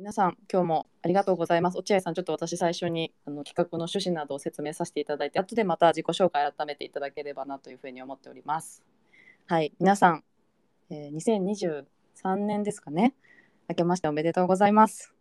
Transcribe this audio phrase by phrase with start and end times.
[0.00, 1.76] 皆さん、今日もありがとうございます。
[1.76, 8.82] 落合さん、ちょっと私最初にあの企画の趣旨などを説明させていただいて、後でまた自己紹介改めていただければなというふうに思っております。
[9.46, 10.24] はい、皆さん、
[10.88, 11.84] えー、
[12.22, 13.12] 2023年ですかね。
[13.68, 15.12] 明けましておめでとうございます。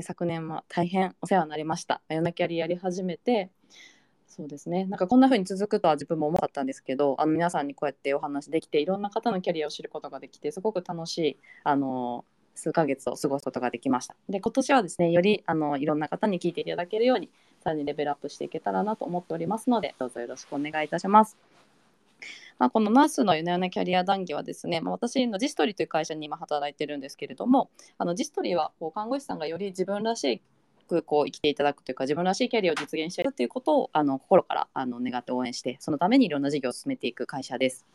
[0.00, 2.02] 昨年も大変お世話になりました。
[2.08, 3.50] 夜泣きやりやり始めて、
[4.28, 4.84] そうですね。
[4.84, 12.24] なんかこんな風に続くとは自分も思ったんですけど、あの皆さんにこうやってお話できて、いろんな方のキャリアを知ることができて、すごく楽しいあの
[12.54, 14.14] 数ヶ月を過ごすことができました。
[14.28, 17.30] で、今年はですね、よりあのいろんな方に聞いていただけるように、
[17.62, 21.36] さらにレベルアップしていけたらなと思っておりますので、どうぞよろしくお願いいたします。
[22.58, 30.40] まあ、このナースの夜な夜なキャリア談義はですね、まあ、私のジストリーという会社に今働いてるんですけれども、あのジストリーはこう看護師さんがより自分らしい
[30.92, 37.86] くこう生きていただくというか自分らしいキャリアを実現していくということをあの心からあの願って応援してそのためにいろんな事業を進めていく会社です。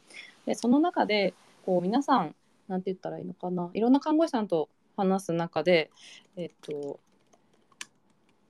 [0.45, 1.33] でその中で
[1.65, 2.35] こう皆さん
[2.67, 3.69] なんて言ったらいいのかな。
[3.73, 5.91] いろんな看護師さんと話す中で、
[6.35, 6.99] えっと、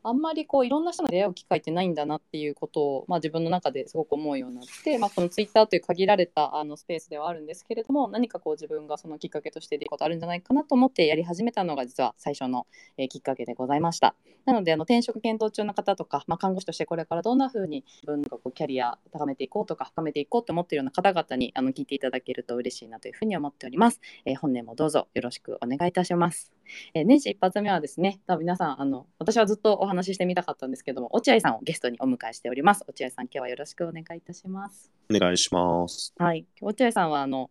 [0.07, 14.15] あんまりこういろんな人の出会う機会ってないんだなっていうことを、まあ、自分の中ですごく思うようになって、まあ、このツイッターという限られたあのスペースではあるんですけれども何かこう自分がそのきっかけとして出ることあるんじゃないかなと思ってやり始めたのが実は最初の、えー、きっかけでございました。
[14.45, 23.99] なのであの転職検討中の方とか、まあ、看護師としてこれからどんなふうに自分がこうキャリア高めていこうとか深めていこうと思っているような方々にあの聞いていただけると嬉しいなというふうに思っております。
[24.23, 26.53] えー、本年もどうぞよろしくお願いいたします。
[26.93, 32.85] えー、年始一発目はですね、多分皆さんあの私はずっとお話ししてみたかったんですですけども、落合さんをゲストにお迎えしております。
[32.87, 34.91] 落合さん、今日はよろしくお願いいたします。
[35.13, 36.13] お願いします。
[36.17, 37.49] はい、落合さんはあの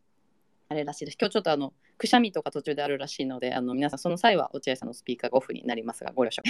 [0.68, 1.16] あれらしいです。
[1.20, 6.42] 今日ちょっとあのくしゃみとか途中であるらしいので、あの皆さんその際は落合さんのスピーカーがオフになりますが、ご了承。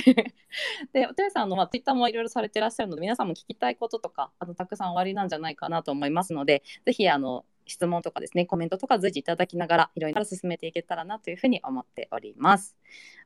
[0.93, 12.77] で、落合さんのまあツイッターもいろいろされてらっしゃるので、皆さんも聞きたいこととか、あのたくさんおありなんじゃないかなと思いますので、ぜひあの質問とかですね、コメントとか随時いただきながら、いろいろ進めていけたらなというふうに思っております。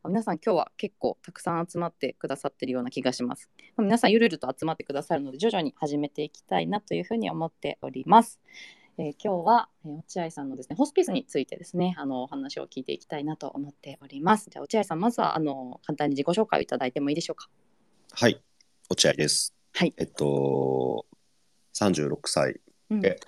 [0.04, 3.50] 皆さん、今日は結構たくさん集まってくださってるような気がします。
[3.78, 8.40] 皆さん、ゆるゆると集まってくださるので、徐々に始めていきたいなというふうに思っております。
[8.98, 14.50] えー、今日は、えー、落合さんのですね、ホスピスについてですね、あのお話を聞いていきたいなと思っております。
[14.50, 17.48] じゃあ、落合さん、まずはあの簡単に自己紹介をいただいてもいいでしょうか？
[18.12, 18.42] はい、
[18.90, 19.54] 落合です。
[19.72, 19.94] はい。
[19.96, 21.06] えっと、
[21.74, 23.20] 36歳で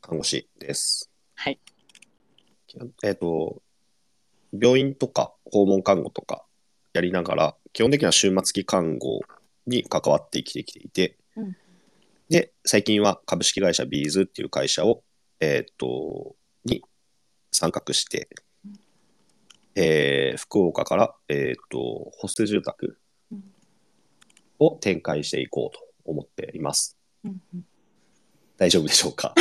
[0.00, 1.10] 看護師です。
[1.34, 1.58] はい。
[3.02, 3.62] えっ、ー、と、
[4.52, 6.44] 病院とか訪問看護とか
[6.92, 9.20] やりながら、基本的には終末期看護
[9.66, 11.56] に関わって生きてきていて、うん、
[12.28, 15.02] で、最近は株式会社ビーズっていう会社を、
[15.40, 16.34] えっ、ー、と、
[16.64, 16.82] に
[17.52, 18.28] 参画して、
[19.74, 22.98] えー、福岡から、えっ、ー、と、ホステ住宅
[24.58, 26.96] を展開していこうと思っています。
[27.24, 27.64] うんうん
[28.60, 29.34] 大丈夫でしょうか？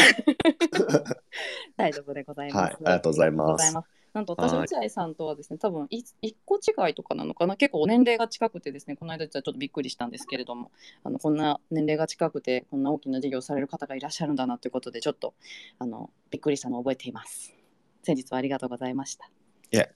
[1.75, 2.57] 大丈夫でございます。
[2.63, 3.75] はい、ありがとうございます。
[4.13, 6.15] なんと私、落合さんとはですね、多分一
[6.45, 10.71] 個違いとかなのかな、結構年齢が近くてですね、この間ちょっとびっくりしたんですけれども、
[11.03, 15.33] あのこんな年齢が近くて、こんな大きな事業をされる方がいらっしゃるんだなということで、ちょっと
[15.79, 17.53] あのびっくりしたのを覚えています。
[18.03, 19.25] 先日はありがとうございました。
[19.25, 19.29] い
[19.77, 19.89] え、あり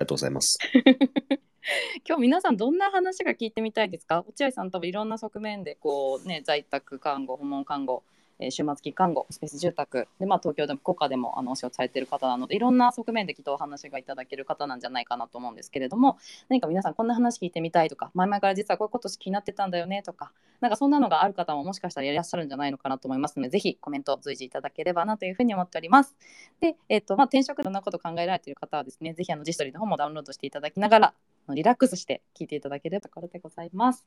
[0.00, 0.58] がとうございます。
[2.06, 4.24] 今日皆さんどんな話が聞いてみたいですか？
[4.28, 8.02] 落合さん多分いろんな側面でこうね在宅看護訪問看護
[8.38, 16.18] えー、終末期看護スペース住宅で、まあ、東京でも国家でもあのお仕事されている方なのでいろんな側面できっとお話がいただける方なんじゃないかなと思うんですけれども
[16.48, 26.16] 何か皆さんこんな話聞いてみたいとか前々から実はこういうこと気になってたんだよねとかなんかそんなのがある方ももしかしたらいらっしゃるんじゃないのかなと思いますのでぜひコメントを随時いただければなというふうに思っております。
[26.60, 31.14] で、えーとまあ、転職でどんなこと考えられている方はですねぜひあのジストリーの方もダウンロードしていただきながら
[31.50, 34.06] リラックスして聞いていただければところでございます。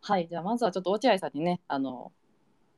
[0.00, 2.12] はい、じゃあまずはちょっと落合さんにねあの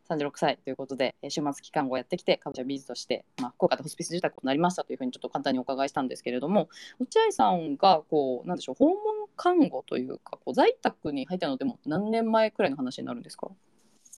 [0.09, 6.69] 36歳ということで、終末期間をやってきて、株式ビーズとして、まあ、福岡でホスピス住宅になりましたというふうにちょっと簡単にお伺いしたんですけれども、
[7.01, 8.97] 落合さんがこう、なんでしょう、訪問
[9.37, 13.49] 看護というか、こう在宅に入ったのでも何年前くらいの話になるんですか？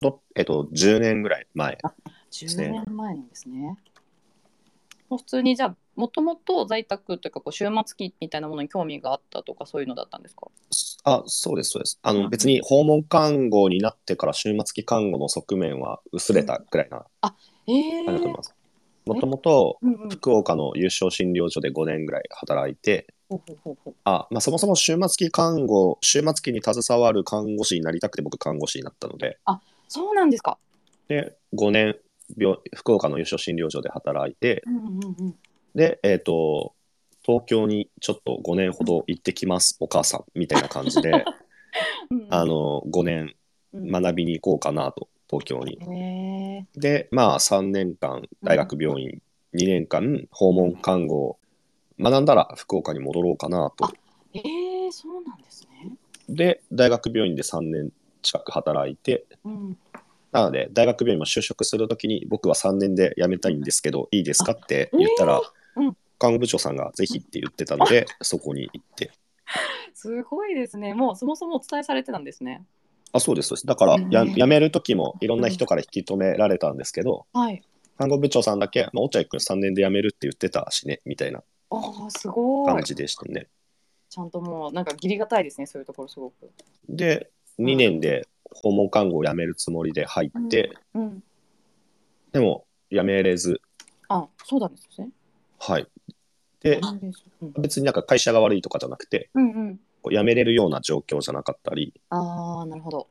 [0.01, 1.79] とえっと、10年ぐらい前、ね、
[2.31, 3.79] 10年前なんですね。
[5.09, 10.49] 普通にじゃあもともと在宅というかこう終末期みたいなものに興味があったとかそういうのだったんですか？
[11.09, 12.01] あそうですそうです。
[12.03, 17.35] あの、別に訪問看護になってから終末期看護の側面は薄れたくらいなあ
[17.69, 18.55] ええー、だと思います。
[19.07, 19.79] もともと
[20.11, 23.07] 福岡の有償診療所で5年ぐらい働いて、
[24.03, 29.39] あまあ、そもそも終末期看護終末期に携わる看護師になりたくて僕看護師になったので。
[29.45, 30.59] あそうなんですか。
[31.07, 31.97] で5年
[32.37, 34.65] 病福岡の有償診療所で働いて、
[35.77, 36.73] で、えっ、ー、と、
[37.27, 41.25] 東京にちょっと5年ほど行ってきます、お母さん、みたいな感じで、
[42.31, 43.35] あの、5年
[43.75, 46.65] 学びに行こうかなと、東京に。
[46.77, 49.21] で、まあ、3年間、大学病院、
[49.55, 51.39] 2年間、訪問看護を
[51.99, 53.91] 学んだら福岡に戻ろうかなと
[54.35, 55.97] えそうなんですね。
[56.29, 57.91] で、大学病院で3年
[58.23, 59.77] 近く働いて、うん。
[60.31, 65.41] なので、大学病院も就職するときに、僕は3年で辞めたいんですけど、いいですかって言ったら、
[65.77, 69.11] えーうん看護部長さんがぜひって言ってたので、 そこに行って。
[69.95, 70.95] すごいですね。
[70.95, 72.65] もうそもそもお伝えされてたんですね。
[73.13, 73.67] あ、そうです、そうです。
[73.67, 77.63] だから、やうん辞めるときもいろんな人から引き止められたんですけど、はい。
[77.99, 82.67] 看護部長さんだけ、まあ、落合君3年で辞めるって言ってたしね、みたいなああすごい。
[82.75, 83.49] 感じでしたね。
[84.09, 85.67] ちゃんともうなんか義理がたいですね。
[85.67, 86.51] そういうところすごく。
[86.89, 91.23] で、2年で訪問看護を辞めるつもりで入って、うん。
[92.33, 93.61] でも辞めれず、
[94.09, 95.09] あそうなんですね。
[95.59, 95.87] はい。
[96.67, 97.13] で、うん
[97.59, 99.81] 別になんか会社が悪いとかじゃなくて、うんうん。
[100.03, 103.09] こう辞めれるような状況じゃなかったり、ああなるほど。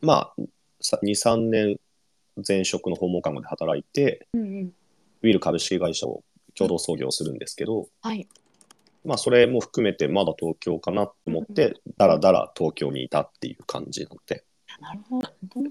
[0.00, 0.42] まあ、
[0.80, 1.80] さ2、3年
[2.46, 4.72] 前職の訪問看護で働いて、うんうん。
[5.22, 6.24] ウィル株式会社を
[6.54, 8.28] 共同創業するんですけど、はい。
[9.04, 14.44] まあ、それも含めてまだ東京かなと思って、だらだら東京にいたっていう感じなので、
[14.80, 15.28] なるほど。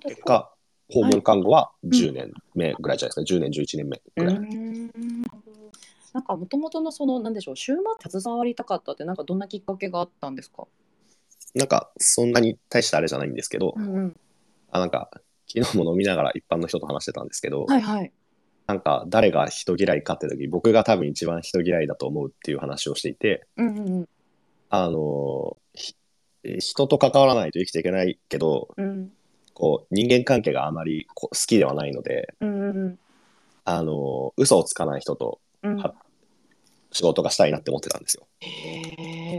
[0.08, 0.54] 結果、
[0.90, 4.36] 訪問看護は10年目ぐらいじゃないですか、10年、11年目ぐらい。
[6.14, 10.68] うんなんかもともとのそのなんでしょう週末携わりたかったってなんかどんなきっかけがあったんですか？
[11.54, 14.18] なんか、そんなに大したあれじゃないんですけど、んうん。
[14.72, 15.10] あなんか、
[15.54, 18.12] 昨日も飲みながら一般の人と話してたんですけど、はいはい。
[18.68, 24.10] なんか、誰が人嫌いかって時、僕が多分一番人嫌いだと思うっていう話をしていて、うんうんうん。
[24.70, 25.96] あのひ
[26.44, 29.12] 人と関わらないと生きていけないけど、うん
[29.54, 33.00] こう、人間関係があまり好きではないので、うんうん
[33.66, 35.40] あの嘘をつかない人と
[36.92, 38.28] 仕事がしたいなって思ってたんですよ。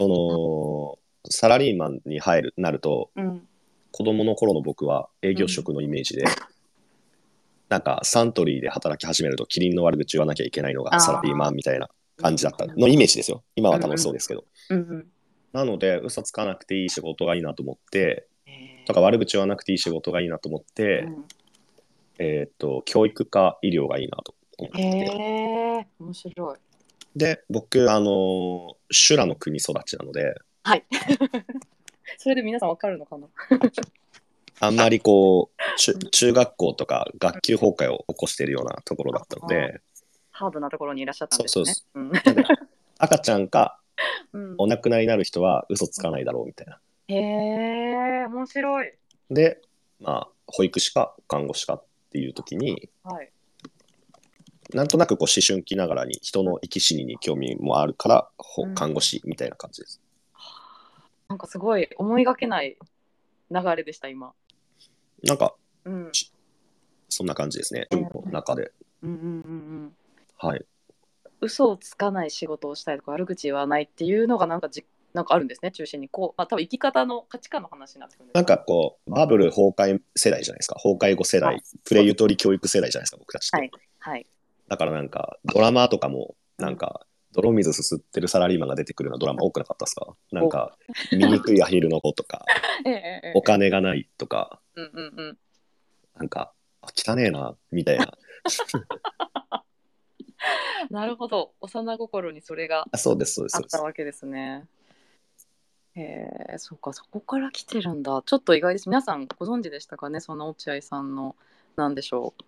[0.01, 3.49] その、サラリーマンに入る、なると、うん。
[3.91, 6.25] 子供の頃の僕は営業職のイメージで、
[7.69, 13.45] なんかサントリーで働き始めるとキリンの悪口言わなきゃいけないのがサラリーマンみたいな感じだったのイメージですよ。
[13.55, 14.45] 今は楽しそうですけど。
[14.71, 15.07] うんうん。
[15.53, 18.27] なので、嘘つかなくていい仕事がいいなと思って、
[18.87, 21.25] とか悪口言わなくていい仕事がいいなと思って、うん
[22.19, 24.35] えーっと、教育か医療がいいなと
[24.71, 24.83] てて。
[24.83, 25.87] へえ。
[25.99, 26.59] 面白い。
[27.17, 30.85] で、僕、あの、修羅の国育ちなので、はい。
[32.19, 33.29] それで皆さんわかるのかな？
[34.61, 39.81] あんまりこう、中中学校とか学級崩壊を起こしているようなところだったので、
[40.31, 41.65] ハードなところにいらっしゃったんですね。
[41.65, 42.45] そうそううんなんで
[42.99, 43.81] 赤ちゃんか
[44.33, 46.81] うんお亡くなりになる人は嘘つかないだろうみたいな。
[47.09, 48.27] へえ。
[48.27, 48.93] 面白い。
[49.31, 49.61] で、
[49.99, 53.31] まあ、保育士か看護師かっていう時に、はい。
[54.75, 60.01] なんとなくこう思春期ながらに人の生き死にに興味もあるから、ほうん看護師みたいな感じです。
[61.29, 62.77] なんかすごい思いがけない
[63.51, 64.33] 流れでした今。
[65.25, 65.55] なんか、
[65.85, 66.11] うん。
[67.09, 67.87] そんな感じですね。
[67.91, 68.73] うんの中で。
[69.03, 69.27] うんうんうんう
[69.87, 69.93] ん。
[70.39, 70.65] はい。
[71.41, 80.77] 嘘をつかない仕事をしたいとか悪口言わないっていうのがなんかじなんかあるんですね中心にこう、まあ、多分生き方の価値観の話になってくるんですなんかこう、バブル崩壊世代じゃないですか。
[80.77, 83.57] 崩壊後世代、はいプレゆとり教育世代じゃないですか、僕たちって。
[83.57, 84.27] はいはい
[84.73, 90.17] だからなんか、ドラマとかも、なんか、泥水すすってるサラリーマンが出てくるようなドラマ多くなかったですか？
[90.31, 90.79] なんか、
[91.11, 92.47] 醜いアヒルの子とか、
[93.37, 95.39] お金がないとか、うんうんうん。
[96.15, 98.11] なんか、あ汚ねえな、みたいな。
[100.89, 101.53] なるほど。
[101.61, 103.77] 幼心にそれがあそうです、そうです、あそうです。
[103.77, 104.67] ったわけですね。
[105.95, 108.23] へえそうかそこから来てるんだ。
[108.25, 108.89] ちょっと意外です。
[108.89, 110.21] 皆さんご存知でしたかね？
[110.21, 111.37] その落合さんの
[111.77, 112.45] なんでしょう？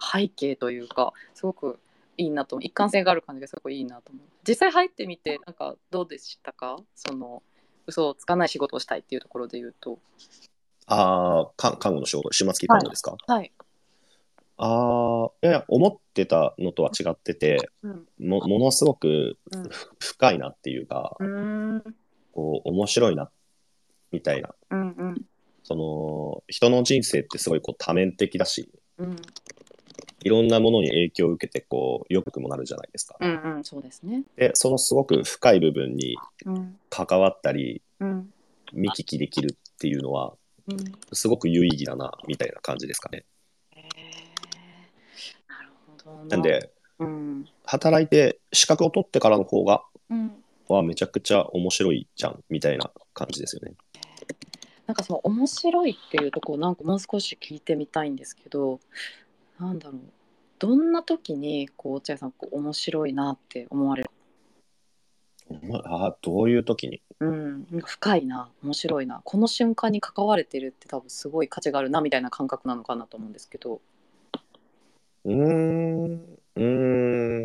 [0.00, 1.78] 背景というかすごく
[2.16, 4.24] いいなと一貫性がある感じがすごくいいなと思う。
[4.46, 6.76] 実際入ってみてなんかどうでしたか？
[6.94, 7.42] その
[7.86, 9.98] 嘘をつかない仕事をしたいっていうところで言うと。
[10.86, 13.50] ああ、看看護の仕事、終末期看護ですか、はい、
[14.58, 18.06] ああ、いやいや、思ってたのとは違ってて、うん。
[18.18, 19.68] もものすごくうん。
[19.68, 21.96] ふ深いなっていうか、うーん。
[22.32, 23.30] こう、面白いな、
[24.12, 24.54] みたいな。
[24.70, 25.24] うんうん。
[25.62, 29.16] その、人の人生ってすごいこう多面的だし、うん
[30.24, 33.16] いろんなものに影響を受けて、こう、良くもなるじゃないですか。
[33.20, 34.24] うんうんそうですね。
[34.36, 36.16] で、そのすごく深い部分に
[36.46, 36.78] うん。
[36.88, 38.32] 関わったり、うん。
[38.72, 40.32] 見聞きできるっていうのは、
[40.66, 40.76] うん。
[41.12, 43.26] すごく有意義だな、みたいな感じですかね。
[43.72, 43.82] へえ
[45.46, 46.36] なるほどな。
[46.38, 47.46] んで、うん。
[47.66, 50.32] 働いて資格を取ってからの方が、うん。
[50.68, 53.74] はめちゃくちゃ面白いじゃん、みたいな感じですよね。
[54.86, 58.80] なんかその面白いっていうところなんかもう少し聞いてみたいんですけど
[59.58, 60.00] なんだろう。
[60.58, 64.10] どんな時にこう落合さんこう面白いなって思われる？
[65.62, 67.02] まあ、どういう時に？
[67.20, 67.66] うん。
[67.84, 69.20] 深いな面白いな。
[69.24, 73.80] この瞬間に関われてるって多分すごい価値があるなみたいな感覚なのかなと思うんですけど。
[75.24, 77.44] うーん、うーん。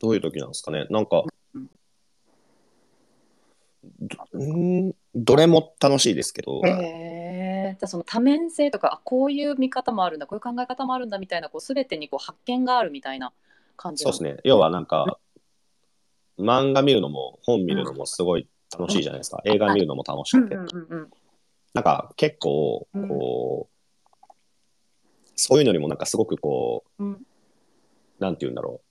[0.00, 0.86] どういう時なんですかね？
[0.88, 1.24] なんか、
[4.32, 6.70] どどれも楽しいですけど、へ
[7.70, 13.32] えじゃあその多面性とかあこういう見方もあるんだこういう考え方もあるんだみたいなこう全てにこう発見があるみたいな
[13.76, 14.36] 感じそうですね。
[14.44, 15.18] 要はなんか、
[16.38, 18.46] 漫画見るのも本見るのもすごい
[18.76, 19.40] 楽しいじゃないですか。
[19.44, 20.54] 映画見るのも楽しくて。
[20.54, 21.10] うんうんうんうん
[21.72, 24.26] なんか結構、こう、
[25.36, 27.26] そういうのにもなんかすごくこう、うん
[28.18, 28.90] なんて言うんだろう。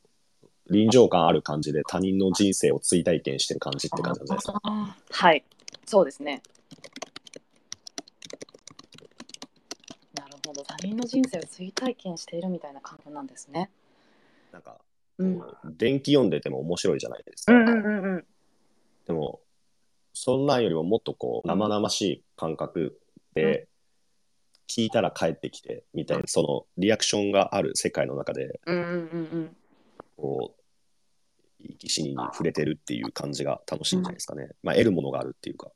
[0.71, 4.97] 臨場感ある感じで他人の人生を追体験してる感じって感じなんじゃないですか。
[5.11, 5.43] はい
[5.85, 6.41] そうですね
[10.13, 13.69] なるほど他人の人生を追体験しているみたいな感覚なんですね。
[14.51, 14.77] なんか、
[15.17, 15.41] うん。
[15.77, 17.53] 電気読んでても面白いじゃないですか。
[17.53, 18.25] うんうんうんうん。
[19.05, 19.41] でも、
[20.13, 22.99] そんなんよりももっとこう、生々しい感覚
[23.33, 23.67] で、
[24.67, 28.97] 聞いたら帰ってきて、みたいな、そのリアクションがある世界の中で、うんうんうんう
[29.37, 29.57] ん。
[30.15, 34.49] こう、生き死にに触れてるっていう感じが楽しいんじゃないですかね。
[34.63, 35.71] まあ、得るものがあるっていうか。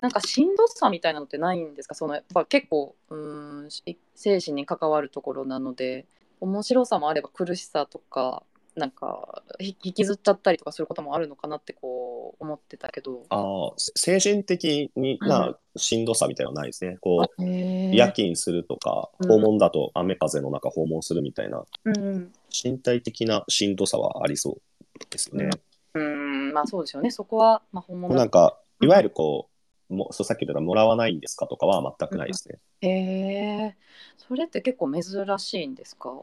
[0.00, 1.94] ななんかしんどさみたいなのってないんですか？
[1.94, 3.82] そのやっぱ結構うーんし
[4.14, 6.06] 精神に関わるところなので
[6.40, 8.42] 面白さもあれば苦しさとか
[8.76, 13.24] なんかひ引きずっちゃったりとかすることもあるのかなってこう思ってたけど。
[13.28, 16.96] ああ、精神的になしんどさみたいなのはないですね。
[17.00, 17.96] こう、へー。
[17.96, 19.28] 夜勤するとか、うん。
[19.28, 22.32] 訪問だと雨風の中訪問するみたいな、うん
[22.64, 25.50] 身体的なしんどさはありそうですよね。
[25.94, 26.52] うん、うん。
[26.52, 27.10] まあそうですよね。
[27.10, 29.57] そこは、まあ、本物なんか、いわゆるこう、
[29.88, 32.58] もそうさっき言ったもらわないんですかとかは全くないですね。
[32.80, 33.76] へえ
[34.16, 36.22] それって結構珍しいんですか？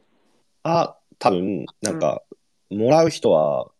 [0.63, 2.23] あ、多分、なんか、
[2.69, 3.71] もらう人は、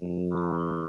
[0.00, 0.82] うーん、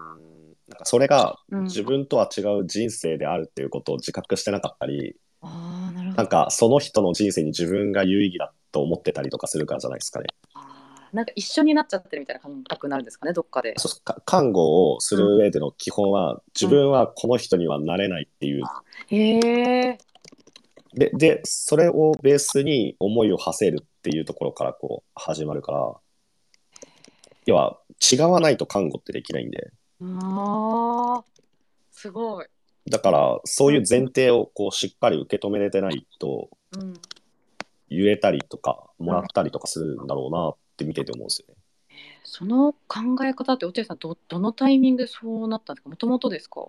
[0.68, 1.64] なんかそれがうん。
[1.64, 6.18] 自分とは違う人生であるっていうことを自覚してなかったり、ああなるほど。
[6.18, 10.28] なんかその人の人生に自分が有意義だと思ってたりとかするからじゃないですかね。
[11.14, 13.74] なんか一緒になっちゃってるみたいな感覚になるんですかねどっかで。
[13.78, 18.64] そうか看護をする上での基本は、自分はこの人にはなれないっていう。
[19.08, 19.98] へえ。
[20.94, 25.94] で、で、それをベースに思いを馳せるっていうところからこう始まるから、
[27.46, 27.80] 要は
[28.12, 29.72] 違わないと看護ってできないんで、
[30.02, 31.24] あー
[31.92, 32.46] すごい、
[32.90, 36.94] だからそういう前提をこうしっかり受け止めれてないと、うん、
[37.90, 41.56] 言えたりとか、もらったりとかするんだろうなって見てて思うんですよね。
[42.24, 45.90] その考え方って落合さんどどのタイミングでそうなったんですか？
[45.90, 46.62] もともとですか？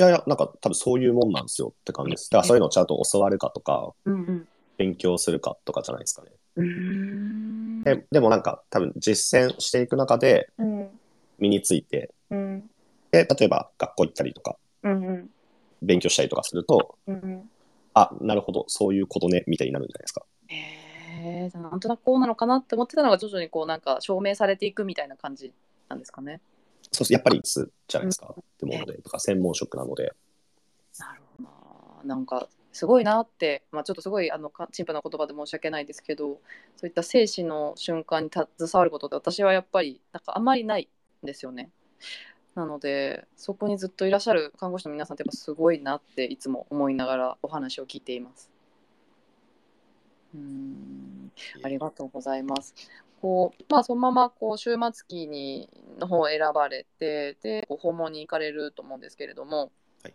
[0.00, 2.30] いやいや、なんか多分そういうもんなんですよって感じです。
[2.30, 4.48] だからそういうのをちゃんと教わるかとか、うんうん。
[4.76, 6.32] 勉強するかとかじゃないですかね。
[6.56, 7.82] うーん。
[7.84, 10.88] ででもなんか多分実践していく中でうん。
[11.38, 12.70] 身について、うん。
[13.12, 15.30] で、例えば学校行ったりとか、うんうん。
[15.82, 17.48] 勉強したりとかすると、うん
[17.96, 20.24] あ、なるほど、そういうことね、みたいになるんじゃないですか。
[20.48, 25.52] へえじゃあなんとなくこうなのかなって思ってたのが徐々にこうなんか証明されていくみたいな感じ
[25.88, 26.40] なんですかね
[26.92, 28.34] そうやっぱりつじゃないですか。
[28.38, 30.12] ってもので、とか専門職なので。
[30.98, 36.40] なるほどななんかすごいなって、まあ、ちょっとすごいあのか陳腐な言葉で申し訳ないですけど
[36.76, 40.88] そういった生死の瞬間に携わることって私はやっぱりなんかあんまりない
[41.22, 41.70] んですよね。
[42.54, 48.50] なのでそこにずっといらっしゃる看護師の皆さんってやっぱすごいなっていつも思いながらお話を聞いています。
[50.34, 51.13] うーん
[51.62, 52.74] ありがとうございます。
[53.20, 59.70] こうまあ、そのままこう終末期にの方を選ばれてでこう訪問に行かれると思うんですけれども、
[60.02, 60.14] はい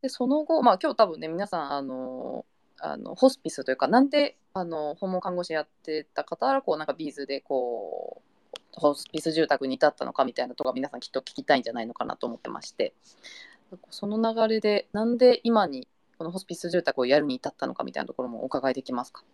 [0.00, 2.46] でその後、まあ、今日多分ね皆さんあの
[2.80, 12.94] あのホスピスというかなんであの訪問看護師やってた方はこうなんかビーズでこうホスピス住宅に至ったのかみたいなところ皆さんきっと聞きたいんじゃないのかなと思ってまして
[13.90, 19.24] その流れでなんで今にこのホスピス住宅をやるに至ったのかみたいなところもお伺いできますか？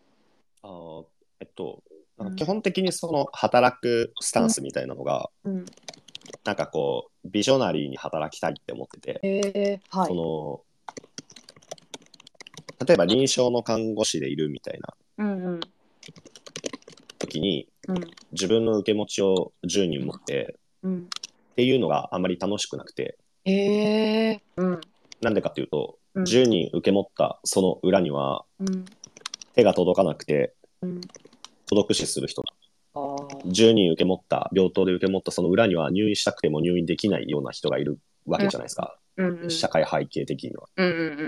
[0.65, 1.05] あー
[1.41, 1.83] えっと、
[2.17, 2.37] なんうん。
[2.37, 5.67] か基本的にその働くスタンスみたいなのが、うん、
[6.45, 10.09] なんかこう、ビジョナリーに働きたいって思ってて、えー、はい。
[10.09, 10.61] その、
[12.87, 15.61] 例えば臨床の看護師でいるみたいなうんうん。
[17.19, 18.01] 時に、うん。
[18.33, 21.09] 自分の受け持ちを10人持ってうん。
[21.53, 24.81] っていうのがあまり楽しくなくて、へえうん。
[25.21, 26.25] なんでかっていうと、うん。
[26.25, 28.85] 10人受け持ったその裏にはうん
[29.55, 31.01] 手が届かなくてうん。
[31.67, 32.53] 届くしする人が。
[32.95, 33.51] あー。
[33.51, 40.69] 10人受け持った病棟で受け持ったその裏には入院したくても入院できないような人がいるわけじゃないですか、うんうん社会背景的には。
[40.77, 41.27] うんうんうんうんう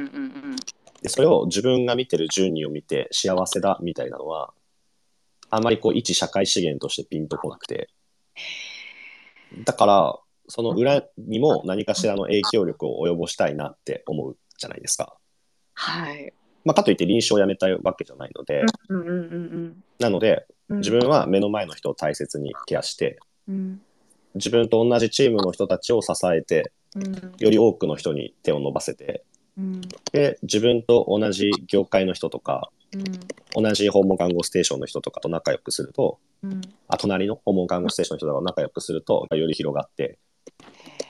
[0.54, 0.56] ん。
[1.02, 4.52] でそれを自分が見てる10人を見て幸せだみたいなのは
[5.50, 7.88] あまりこう一社会資源としてピンとこなくて。
[9.64, 10.18] だから
[10.48, 15.16] その裏にも何かしらの影響力を及ぼしたいなって思うじゃないですか。
[15.74, 16.32] はい
[16.66, 19.16] まあ、かといって臨床をやめたいわけじゃないので、うんうんうんう
[19.68, 20.78] んなのでうん。
[20.78, 23.18] 自分は目の前の人を大切にケアして、
[23.48, 23.80] うん。
[24.34, 27.34] 自分と同じチームの人たちを支えて、うん。
[27.38, 29.24] より多くの人に手を伸ばせて、
[29.56, 29.80] うん。
[30.12, 33.62] で、自分と同じ業界の人とか、うん。
[33.62, 36.60] 同じ訪問看護ステーションの人とかと仲良くすると、うん。
[36.88, 40.18] あ隣の訪問看護ステーションの人とかと仲良くすると、より広がって、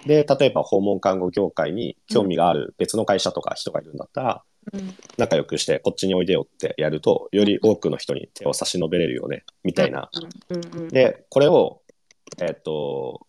[0.06, 4.55] で、例えば訪問看護業界に興味がある別の会社とか人がいるんだったら、うん
[5.16, 10.10] 仲良くしてこっちにおいでよってやると、より多くの人に手を差し伸べれるよね、みたいな。
[10.90, 11.82] で、これを、
[12.38, 13.26] えっ、と、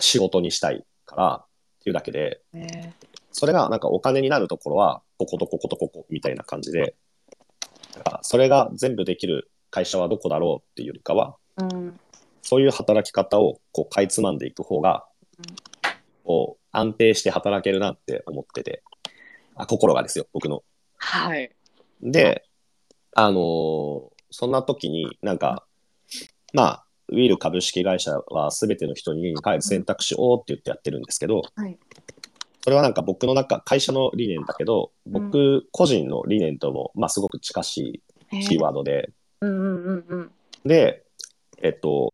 [0.00, 1.46] 仕事にしたいからっ
[1.82, 2.92] ていうだけで、え
[3.32, 6.94] それがなんかお金になるところは、こことこことここみたいな感じで、
[7.94, 12.00] だからそれが全部できる会社はどこだろうっていうよりかは、ーうん。
[12.42, 15.04] そういう働き方をこうかいつまんでいく方が
[15.38, 15.44] うん、
[16.24, 18.82] こう安定して働けるなって思ってて、
[19.58, 20.62] あ心がですよ、僕の。
[20.96, 21.50] はい。
[22.02, 22.44] で、
[23.14, 25.64] あのーそんな時になんか、
[26.52, 31.78] まあ、ウィール株式会社は全ての人に帰る選択肢をって言ってやってるんですけど、はい。
[32.62, 39.10] それはなんか僕の中、会社の理念だけど、僕個人の理念とも、まあすごく近しいキーワードで、
[39.40, 40.30] うんうんうんうん。
[40.66, 41.04] で、
[41.62, 42.12] えっと、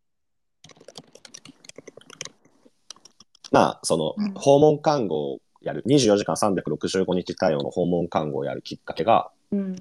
[3.50, 9.76] まあ、そのうん、訪問看護をやる、24時間365日対応の訪問看護をやるきっかけが、うん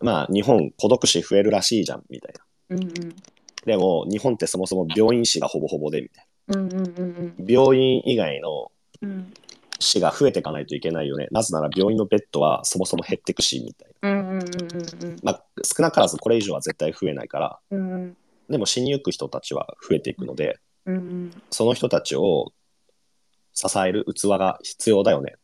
[0.00, 2.76] まあ、日本孤独死増えるらしいじゃん、みたいな。
[2.76, 3.16] うんうん
[3.66, 7.44] でも、日本ってそもそも病院死がほぼほぼで、みたいうんうんうんな。
[7.46, 8.72] 病院以外の
[9.02, 9.32] うん
[9.82, 11.28] 死が増えていかないといけないよね。
[11.30, 14.10] なぜなら病院のベッドはそもそも減ってくし、みたいな。
[14.10, 18.16] うんうんうんうんまあ、少なからずこれ以上は絶対増えないから、うんうん
[18.48, 22.52] でも死にゆく人たちは増えていくので、うんうんその人たちを
[23.68, 25.34] 支える器が必要だよね。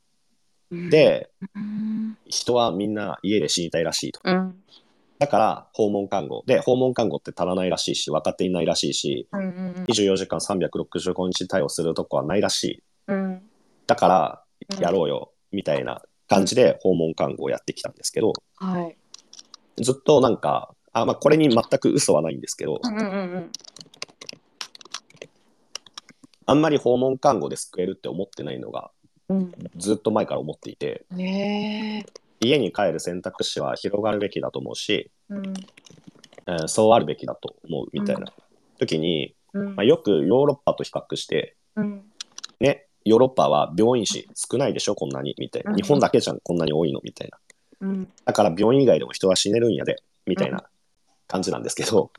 [0.70, 4.20] うんで、うん人はみんな家で死にたいらしいと。
[4.24, 4.54] うん
[5.18, 6.42] だから訪問看護。
[6.46, 12.82] で、訪問看護って足らないらしいし、分かっていないらしいし、うんうん24時間365日対応するとこはないらしい。
[13.08, 13.42] うん
[13.86, 14.42] だから、
[14.80, 18.96] やろうよ、みたいな感じで訪問看護をやってきたんですけど、はい
[19.82, 23.50] ずっとなんか、あまあ、これに全く嘘はないんですけど、うんうんうん
[26.46, 28.90] あんまり訪問看護で救えるって思ってないのが、
[29.28, 29.52] うん。
[29.76, 32.12] ずっと前から思っていて、ねえ。
[32.40, 35.52] 家に帰る選択肢は広がるべきだと思うし、うん。
[36.46, 38.32] えーそうあるべきだと思うみたいな
[38.78, 39.74] 時に、うん。
[39.74, 42.04] まあ、よくヨーロッパと比較して、うん。
[42.60, 45.72] ね、ヨーロッパは病院死少ないでしょ、こんなに、みたいな。
[45.72, 45.76] うん。
[45.76, 47.38] 日本だけじゃん、こんなに多いの、みたいな。
[47.80, 48.08] うん。
[48.24, 50.64] だから病院以外でも人は死ねるんやで、みたいな
[51.26, 52.12] 感じなんですけど、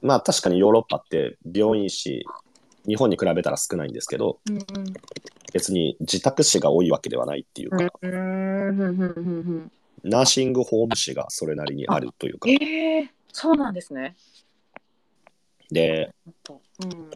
[0.00, 2.24] まあ確かにヨーロッパって病院死、
[2.86, 4.58] 日本に比べたら少ないんですけど、うん
[5.52, 9.70] 別に自宅死が多いわけではないっていうか、うん
[10.02, 14.16] ナーシングホーム死がそれなりにあるというか、ええそうなんですね。
[15.70, 16.12] で、
[16.46, 17.10] うん。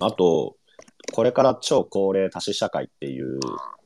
[0.00, 0.56] あと、
[1.12, 3.40] これから超高齢多子社会っていう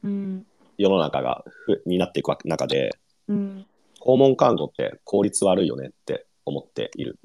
[0.05, 0.47] うん
[0.79, 2.91] 世の中がふになっていく中で、
[3.29, 3.67] うん。
[3.99, 7.19] 訪問看護って効率悪いよねって思っている。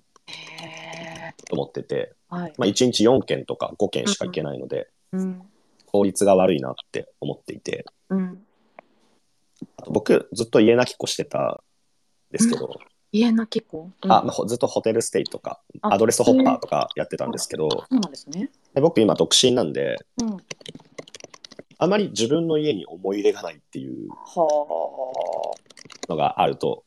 [1.48, 2.54] と思ってて、はい。
[2.58, 5.42] まあ、1日4件とか5件しか行けないので、うん。
[5.86, 8.44] 効率が悪いなって思っていて、うん。
[9.78, 11.58] あと僕ずっと家泣きっこしてたん
[12.32, 12.80] ですけど、
[13.12, 14.12] 家なき子うん。
[14.12, 18.50] あまあほずっとホテルステイとか、あアドレスホッパーとかやってたんですけど、そうなんですね。
[18.74, 20.38] で僕今独身なんで、うん。
[21.78, 25.56] あまり自分の家に思い入れがないっていうは
[26.10, 26.84] のがあると、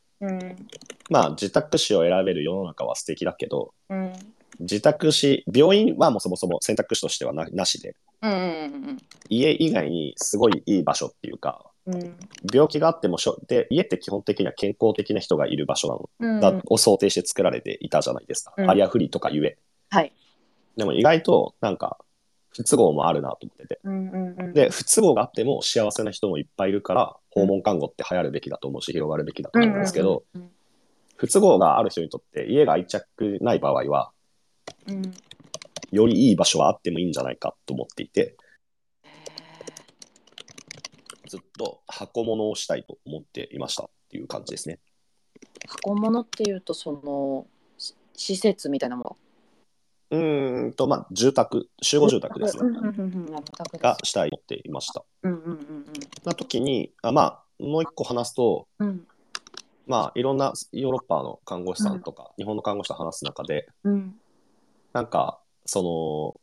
[1.09, 4.13] まあ自宅死を選べる世の中は素敵だけど、うん
[4.59, 8.97] 自宅死、病院はもうそもそも選択肢としてはななしで、うんうん
[9.29, 12.15] 家以外にすごいいい場所っていうか、うん
[12.51, 18.53] 病気があってもしょ、で、家って基本的には健康的な人がいる場所なの、うんだを想定して作られていたじゃないですか。
[18.57, 19.57] うんアリアフリーとかゆえ。
[19.89, 20.13] はい。
[20.77, 21.97] でも意外となんか
[22.51, 23.79] 不都合もあるなと思ってて。
[23.83, 30.49] うんうんうんで、不都合があっても幸せな人もいっぱいいるから、訪問看護って流行るべきだと思うし、広がるべきだと思うんですけど、うんうん
[31.19, 34.11] 不都合がある人にとって家が愛着ない場合は、
[34.87, 35.13] うん
[35.91, 38.37] よりいい場所はあってもいいんじゃないかと思っていて、
[41.27, 44.79] ずっと箱物をしたいと思っていましたっていう感じですね。
[45.67, 49.17] 箱物っていうとそのし施設みたいなも
[50.11, 52.09] うーんと、まあ、住宅、集合の。
[52.09, 52.71] 住宅ですね。
[53.79, 55.05] がしたいと思っていました。
[55.23, 55.85] うんうんうん
[56.23, 59.07] な時に、あまあ、もう一個話すと、うんうん
[59.85, 64.18] まあ、いろんなヨーロッパの看護師さんとか、日本の看護師と話す中で、うん
[64.93, 66.37] なんか、そ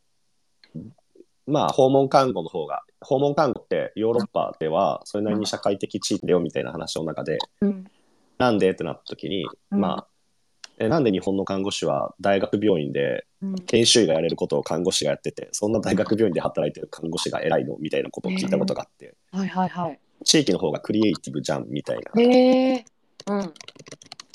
[0.75, 0.83] の、
[1.47, 7.85] まあ、訪問看護の方が、訪問看護ってヨーロッパではそれなりに社会的地位だよみたいな話の中で、うん
[8.37, 10.07] なんでってなった時に、うんまあ、
[10.77, 19.99] えなんで日本の看護師は大学病院でうん研修医がやれることを看護師がやっててそんな大学病院で働いてる看護師が偉いのみたいなことを聞いたことがあって、はいはいはい。
[20.23, 22.85] 地域の方がクリエイティブじゃんみたいなへえ。
[23.27, 23.53] うん。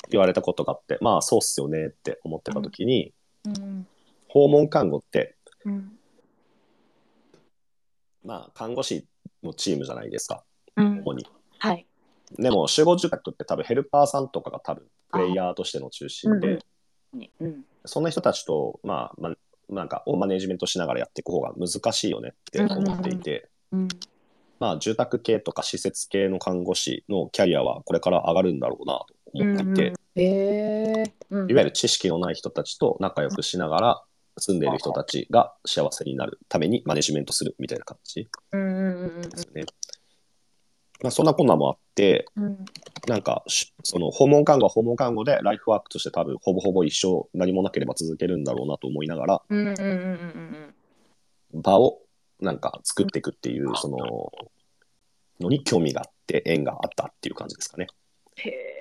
[0.09, 3.13] 言われたことがあってまあそうっすよねって思ってた時に、
[3.45, 3.87] うん。
[4.33, 5.91] 訪問看護ってうん。
[8.25, 9.05] まあ看護師
[9.43, 10.43] のチームじゃないですか
[10.75, 11.03] うん。
[11.05, 11.27] 主に。
[11.59, 11.85] はい。
[12.39, 16.47] でも集合住宅って多分ヘルパーさんとかが多分プレイヤーとしての中心で、
[17.13, 17.63] うんうん。
[17.85, 19.33] そんな人たちと、まあ、まあ、
[19.69, 23.87] なんか、をマネジメントしながらやっていく方が難しいよねって思っていて、うん。
[24.59, 31.13] まあ、住宅系とか施設系の看護師のキャリアはこれから上がるんだろうなと思っていて、へえ。
[31.29, 34.03] うんいわゆる知識のない人たちと仲良くしながら
[34.37, 38.29] 住んでいる人たちが幸せになるためにマネジメントするみたいな感じで
[39.37, 39.65] すよね。
[41.01, 42.65] まあ、そんなこんなもあって、うん。
[43.07, 49.41] なんかし、その訪問看護は訪問看護でライフワークとして多分ほぼほぼ一生何もなければ続けるんだろうなと思いながら、
[51.53, 51.99] 場を
[52.39, 53.97] なんか作っていくっていう、その、
[55.41, 57.87] のに興味があって、縁があったっていう感じですかね。
[58.37, 58.72] へえ。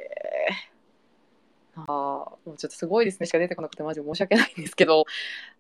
[1.86, 5.04] ああ、もうちょっとすごいですねしか出てこなくてマジ申し訳ないんですけど、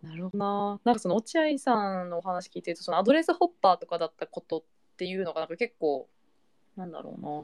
[0.02, 0.80] なるほどな。
[0.84, 4.62] なんかその落合さんのお話聞いてると、そのアドレスホッパーとかだったことっ
[4.96, 6.08] ていうのがなんか結構
[6.76, 7.42] なんだろうな。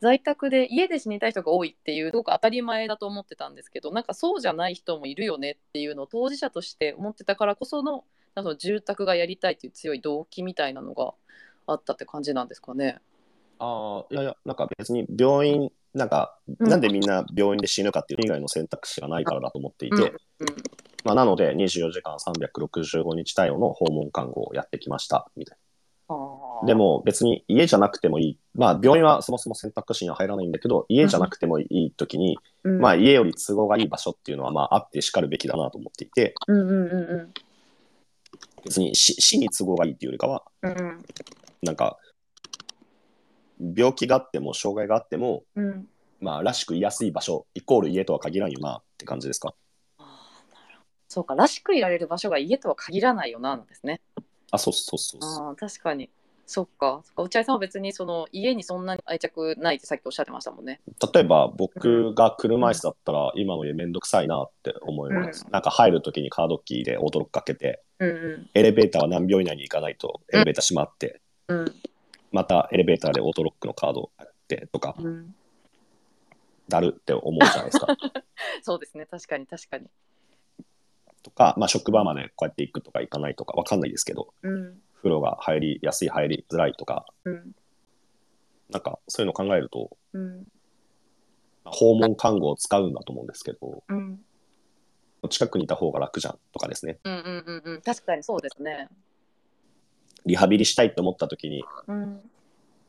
[0.00, 8.04] 在宅で家で死にたい人が多いっていうすごく当たり前だと思ってたんですけどなんかそうじゃない人もいるよねっていうのを当事者として思ってたからこその
[8.36, 11.14] なんか住宅がやりたいっていう強い動機みたいなのが
[11.66, 12.98] あったって感じなんですかね。
[13.58, 16.68] ああ、いやいや、なんか別に病院、なんか、うん。
[16.68, 20.14] なんでみんな病院で死ぬかっていう以外の選択肢がないからだと思っていて、
[21.04, 25.58] まあ、なので24時間365日対応の訪問看護をやってきました、みたい
[26.08, 26.18] あな。
[26.64, 26.66] ー。
[26.66, 28.38] でも別に家じゃなくてもいい。
[28.54, 32.80] まあ病院はそもそも選択肢には入らないんだけど、家じゃなくてもいい時に、うん。
[32.80, 37.34] まあ家より都合がいい場所っていうのはまああってしかるべきだなと思っていて、うんうんうん
[38.64, 41.04] 別に死死に都合がいいっていうよりかは、うんうん。
[41.62, 41.96] なんか、
[43.60, 45.88] 病気があっても、障害があっても、うん
[46.20, 49.54] まあ、らしく居やすい場所、イコール家とは限らんよなって感じですか？
[49.98, 54.00] あーなるほどそうか、らしくいられる場所が家とは限らないよな、なんですね。
[54.50, 55.46] あ、そうそうそうそう。
[55.46, 56.10] ああ、確かに。
[56.46, 57.02] そっか。
[57.04, 60.80] そっか落合さんは別にその家にそんなに愛着ないってさっきおっしゃってましたもんね。
[61.12, 65.46] 例えば、僕が車椅子だったら、今の家めんどくさいなって思います。
[65.50, 71.74] なんか入るときにカードキーでオートロックかけて、うんうんエレベーターは何秒以内に行かないとエレベーター閉まって、うん
[72.32, 75.34] またエレベーターでオートロックのカードをやってとか、うん。
[76.68, 77.86] だるって思うじゃないですか。
[78.62, 79.06] そうですね。
[79.06, 79.88] 確かに確かに。
[81.22, 87.52] とか、まあ、職場までこうやって行くとか行かないとかわかんないですけど、うん風呂が入りやすい、入りづらいとか、うん
[88.70, 90.46] なんかそういうのを考えると、うん
[91.64, 94.20] 訪問看護を使うんだと思うんですけど、うん
[95.30, 96.98] 近くにいた方が楽じゃんとかですね。
[97.04, 97.82] うんうんうんうん。
[97.82, 98.88] 確かにそうですね。
[100.26, 102.20] リハビリしたいと思った時に、うん。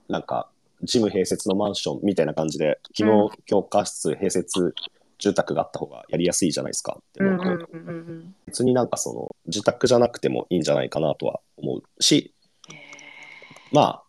[0.08, 0.50] なんか、
[0.84, 4.74] ジム併設のマンションみたいな感じで、機能強化室併設
[5.20, 6.98] 住宅があった方がやりやすいじゃないですか。
[7.00, 8.36] ってうん思うと、うんうんうん。
[8.48, 12.34] 別になんかその、自宅じゃなくてもいいんじゃないかなとは思うし、
[12.72, 12.76] へ
[13.72, 14.04] まあ、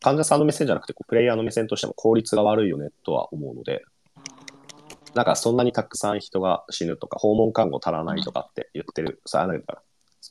[0.00, 5.16] 患者さんの目線じゃなくて、こうプレイヤーの目線としても効率が悪いよねとは思うので、ー。
[5.16, 9.82] なんかそんなにたくさん人が死ぬとか、訪問看護足らないとかって言ってる、さあ、なんか、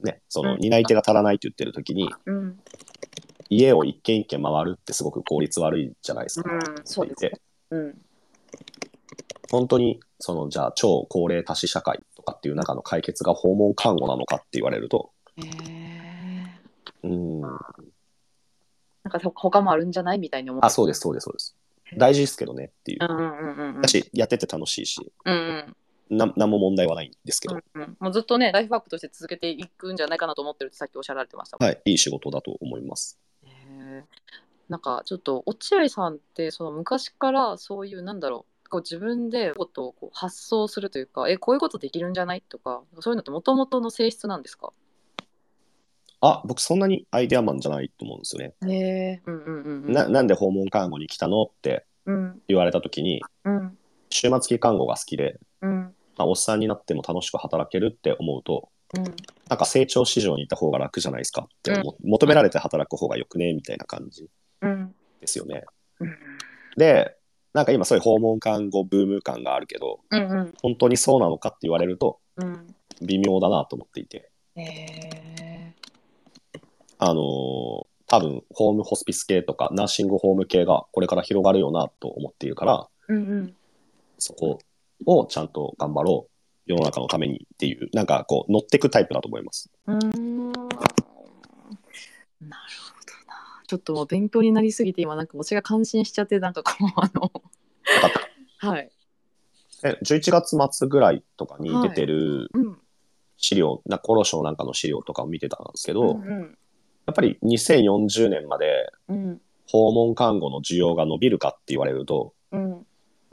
[0.02, 0.60] ね、そのうん。
[0.60, 2.60] 担い手が足らないって言ってる時に、うん。
[3.50, 6.52] 家を一軒一軒回るってすごく効率悪いじゃないですか。
[6.52, 6.82] うん。
[6.86, 7.32] そうです
[7.72, 8.02] うん。
[9.52, 16.46] 本当に、その、じゃあ、超高齢多子社会とかっていう中の解決が訪問看護なのかって言われると、へえ。
[17.04, 17.52] うーん、なん
[19.12, 21.56] か他もあるんじゃないみたいに思ってあ、そうです、そうです、そうです。
[21.98, 23.00] 大事ですけどねっていう。
[23.02, 23.14] う。
[23.14, 23.82] んうんうんうん。
[23.82, 25.76] だし、やってて楽しいし、うんうん
[26.18, 33.20] な何も問題はないんですけど、うんうん、もうずっとねライフワークとして続けていくんじゃないかなと思ってるってさっきおっしゃられてましたはい、いい仕事だと思います。
[34.70, 44.72] なんかちょっと落合さんってその昔からそういうなんだろうこう自分でことをこう発想するというかえこういうことできるんじゃないとかそういうのってもともとの性質なんですか？
[46.22, 48.54] あ、僕そんなにアイデアマンじゃないと思うんですよね。
[48.74, 48.78] へ
[49.18, 49.92] えうんうんうんうん。
[49.92, 52.42] ななんで訪問看護に来たのってうん。
[52.48, 53.78] 言われた時に、うん。
[54.10, 59.04] 終末期看護が好きで、うんまあ、おっさんになっても楽しく働けるって思うと、うん。
[59.50, 61.44] なんか成長市場にいた方が楽じゃないですか？
[61.44, 63.54] って思う、求められて働く方がよくね？
[63.54, 64.30] みたいな感じ
[64.62, 64.96] うん。
[65.20, 65.64] ですよね。
[66.00, 66.16] うん。
[66.78, 67.16] で、
[67.54, 70.54] なんか今そういう訪問看護ブーム感があるけど、うんうん。
[70.62, 72.76] 本当にそうなのかって言われるとうん。
[73.02, 74.30] 微妙だなと思っていて、
[77.00, 83.56] あのー多分ホームホスピス系とかナーシングホーム系がこれから広がるよなと思っているから、うんうん。
[84.20, 84.60] そこ
[85.06, 86.34] をちゃんと頑張ろう。
[86.66, 89.70] 世の中のためにっていう、なんかこう乗ってくタイプだと思います。
[89.86, 90.64] うーんなる
[92.40, 92.52] ほど
[93.28, 93.62] な。
[93.68, 97.32] ちょっともう勉強になりすぎて今なんか私が感心しちゃってなんかこうあの
[98.60, 98.90] はい。
[99.82, 102.78] で11月末ぐらいとかに出てるうん。
[103.36, 106.58] 資料、な厚労省なんかの資料とかを見てたんですけど、うん
[107.06, 112.32] やっぱり2040年までうん訪問看護の需要が伸びるかって言われると、うん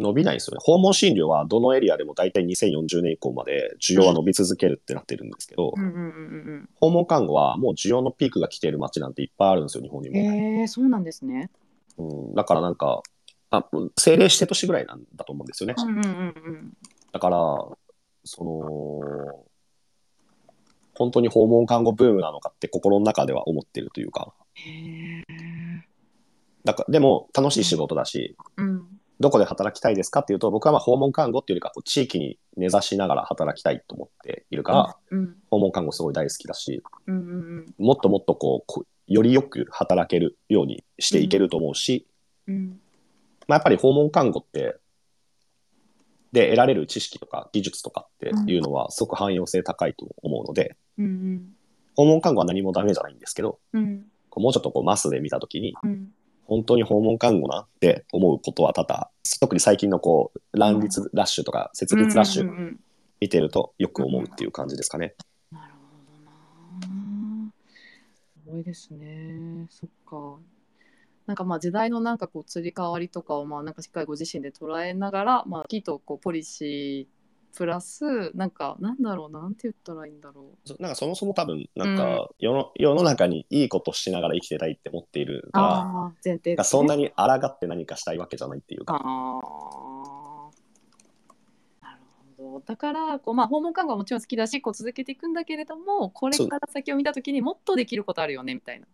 [0.01, 0.59] 伸びないんですよね。
[0.63, 10.15] 訪問診療はどのエリアでも大体2040年以降まで需要は伸び続けるってなってるんですけど、うんうんうん訪問看護はもう需要のピークが来ている街なんていっぱいあるんですよ、日本にうん。
[10.17, 10.21] も。
[10.21, 11.51] へえそうなんですね。
[11.99, 13.03] うん、だからなんか、
[13.51, 15.75] あ政令指定都市ぐらいなんだと思うんですよね。
[15.77, 16.73] うんうんうんうん。
[17.13, 17.37] だから、
[18.25, 19.45] その、
[20.95, 25.25] 本当に訪問看護ブームなのかって心の中では思ってるというか、へえ。
[26.65, 35.37] だからでも楽しい仕事だし、うんどこで働きたいですかっていうと、僕はまあ訪問看護っていうよりかこう地域に根ざしながら働きたいと思っているから、うん。
[35.51, 42.07] 訪問看護すごい大好きだし、うんうんもっともっとこうよりよく働けるようにしていけると思うし、
[42.49, 42.81] うん。
[43.47, 44.77] まあ、やっぱり訪問看護って、
[46.33, 51.53] で得られる知識とか技術とかっていうのはすごく汎用性高いと思うので、うんうん。
[51.95, 54.07] 訪問看護は何もダメじゃないんですけど、うん。
[54.35, 56.09] もうちょっとこうマスで見たときに、うん
[56.51, 59.09] 本当に訪問看護なって思うことは多々、
[59.39, 62.75] 特に最近のこう、乱立ラッシュとか、設立ラッシュ
[63.21, 65.15] 見てるとよく思うっていう感じですかね。
[65.53, 65.79] なるほ
[66.17, 67.53] どな。
[68.43, 69.69] すごいですね。
[69.71, 70.41] そっか。
[71.27, 77.20] なんかまあ時代のなんかこう移り変わりとかをまあなんかしっかりご自身で捉えながら、まあきっとこうポリシー
[77.57, 85.51] プラスなんかなんだろうなんて言ったらいいんだろそなんかそもそも多分、なんか世の、世の中にいいことしながら生きてたいって思っているう。
[85.53, 86.65] から、ああ前提ね。
[86.65, 89.03] そんなに抗って何かしたいわけじゃないっていうか、ああ。
[91.83, 91.99] なる
[92.37, 92.63] ほど。
[92.65, 98.87] だからこうまあ訪問看護はもちろん好きだしこう続けていくんだけれどもこれから先を見たときにもっとできることあるよねみたいな。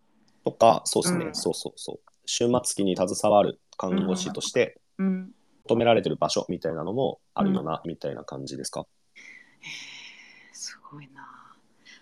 [0.43, 1.99] とか、そうですね、うんそうそうそう。
[2.25, 5.31] 終末期に携わる看護師としてうん。
[5.67, 8.85] 求められてる場所みたいなのもあるよな、みたいな感じですか？
[10.53, 11.27] すごいな。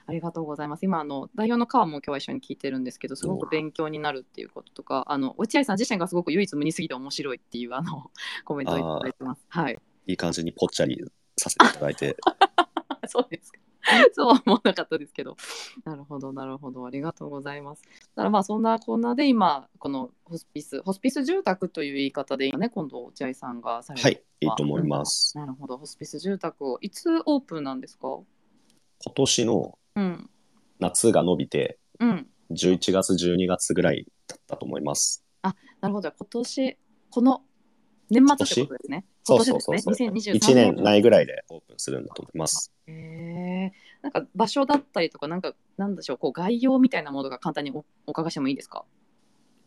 [0.08, 0.86] ありがとうございます。
[0.86, 8.12] 今あの代表の川も今日は一緒に聞いてるんですけど、すごく勉強になるっていうこととか、あの落合さん自身がすごく唯一無二すぎて面白いっていうあの
[8.46, 9.46] コメントをいただいてます。
[9.50, 9.80] はい。
[10.06, 11.04] いい感じにぽっちゃり
[11.38, 12.16] させていただいて、
[13.08, 13.60] そうですか。
[14.14, 15.38] そうは思わなかったですけど。
[15.84, 16.86] なるほど、なるほど。
[16.86, 17.84] ありがとうございます。
[17.84, 25.38] だからまあそんなこんなで今このホスピス、ホスピス住宅という言い方で今ね今度落合さんがされてはい、いいと思います。
[25.38, 28.20] なるほど、ホスピス住宅をいつオープンなんですか？
[29.04, 30.30] 今年のうん。
[30.80, 32.28] 夏が伸びて、うん。
[32.52, 35.24] 11月、12月ぐらいだったと思います。
[35.42, 35.54] な
[35.88, 36.78] るほど、今年、
[37.12, 37.44] この
[38.10, 39.06] 年末ってことですね。
[39.24, 39.78] そう今年ですね。
[39.80, 40.10] そうそうそう。
[40.10, 42.72] 2023 1年内ぐらいでオープンするんだと思います。
[42.88, 48.86] へえなんか場所だったりとか、なんか、なんでしょう、こう概要みたいなものが簡単におお伺いしてもいいですか？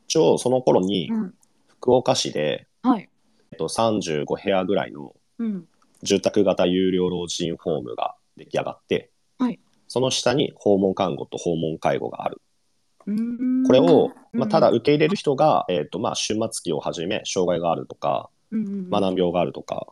[0.06, 1.34] 一応、その頃にうん。
[1.68, 3.08] 福岡市で、はい。
[3.52, 5.68] えっと、35部屋ぐらいのうん。
[6.02, 9.58] 住宅型有料老人ホームが出来上がって、はい
[9.90, 12.42] その下に訪問看護と訪問介護がある。
[13.66, 19.88] これを、まあ、うんただ受け入れる人が、えっとまあ、終末期をはじめ障害があるとか、まあ、難病があるとか、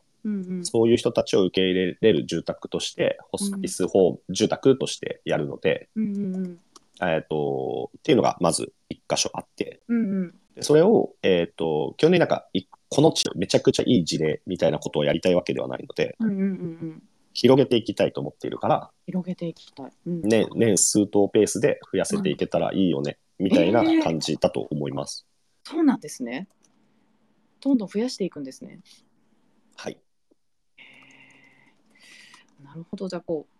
[0.62, 5.88] そういう人たちを受け入れれる住宅として、ホスピスホーム、住宅としてやるので、
[7.02, 9.80] えっ、と、っていうのがまず一箇所あって、
[10.60, 16.16] それを、えっ、と、基本的になんか、いこの地めちゃくちゃいい事例みたいなことをやりたいわけではないので、
[17.36, 19.90] 広げていきたいと思っているから、広げていきたい。
[20.06, 25.26] うん年、年数頭ペースで増やせていけたらいいよね、みたいな感じだと思います。
[25.62, 26.48] そうなんですね。
[27.60, 28.80] どんどん増やしていくんですね。
[29.76, 30.00] はい。
[32.64, 33.55] なるほどじゃあこう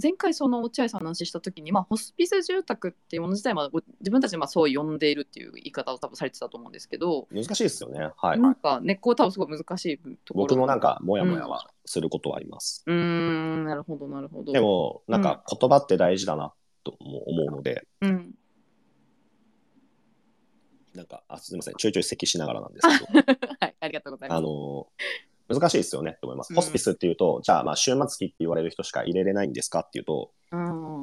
[0.00, 8.10] 前回その落合さんの話した時に、まあ、ホスピス住宅っていうもの自体はご自分たちでまあそう呼んでいるっていう言い方を多分されてたと思うんですけど、難しいですよね。
[8.16, 8.40] はい。
[8.40, 10.46] なんか根っこ多分すごい難しいところ。
[10.46, 12.82] 僕もなんか、もやもやはすることはあります。
[12.86, 14.52] うーんなるほどなるほど。
[14.52, 16.52] でも、なんか言葉って大事だな
[16.84, 18.34] とも思うので、うん。
[20.94, 23.18] なんか、あすみません、ちょいちょい咳しながらなんですけど、
[23.60, 24.38] はいありがとうございます。
[24.38, 24.88] あの、
[25.52, 26.50] 難しいですよねと思います。
[26.50, 26.56] うん。
[26.56, 30.98] ホスピスっていうと、じゃあ、まあ、終末期って言われる人しか入れれないんですかっていうと、うん。
[30.98, 31.02] う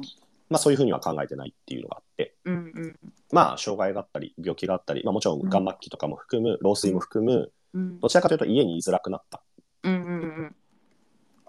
[0.50, 2.98] まあ、そういうふうには考えてないっていうのがあって、うん
[3.32, 5.64] まあ、障害があったり、病気があったり、まあ、もちろん、がん。
[5.64, 8.00] 末期とかも含む、老衰も含む、うん。
[8.00, 9.42] どちらかというと家に居づらくなった
[9.82, 10.56] うんうんうん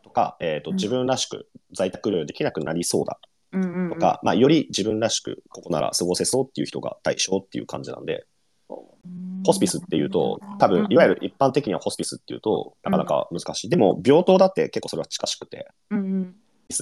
[0.03, 0.75] とか、えっ、と、うん。
[0.75, 3.19] 自分らしく在宅療養できなくなりそうだ
[3.53, 3.89] うんうんうん。
[3.91, 8.25] とか、まあ、より自分らしくここなら過ごせそうっていう人が対象っていう感じなんで、うーん
[9.45, 13.69] ホスピスっていうと、多分、いわゆる一般的にはホスピスっていうと、なかなか難しい。
[13.69, 16.35] でも、病棟だって結構それは近しくて、うんうん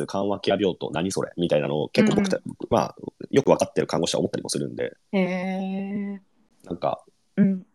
[0.05, 2.95] 緩和ケア病棟、何それみたいなのを結構僕た、まあ、
[3.31, 6.21] よく分かってる看護師は思ったりもするんで、へえ。
[6.65, 7.05] なんか、
[7.37, 7.65] うん。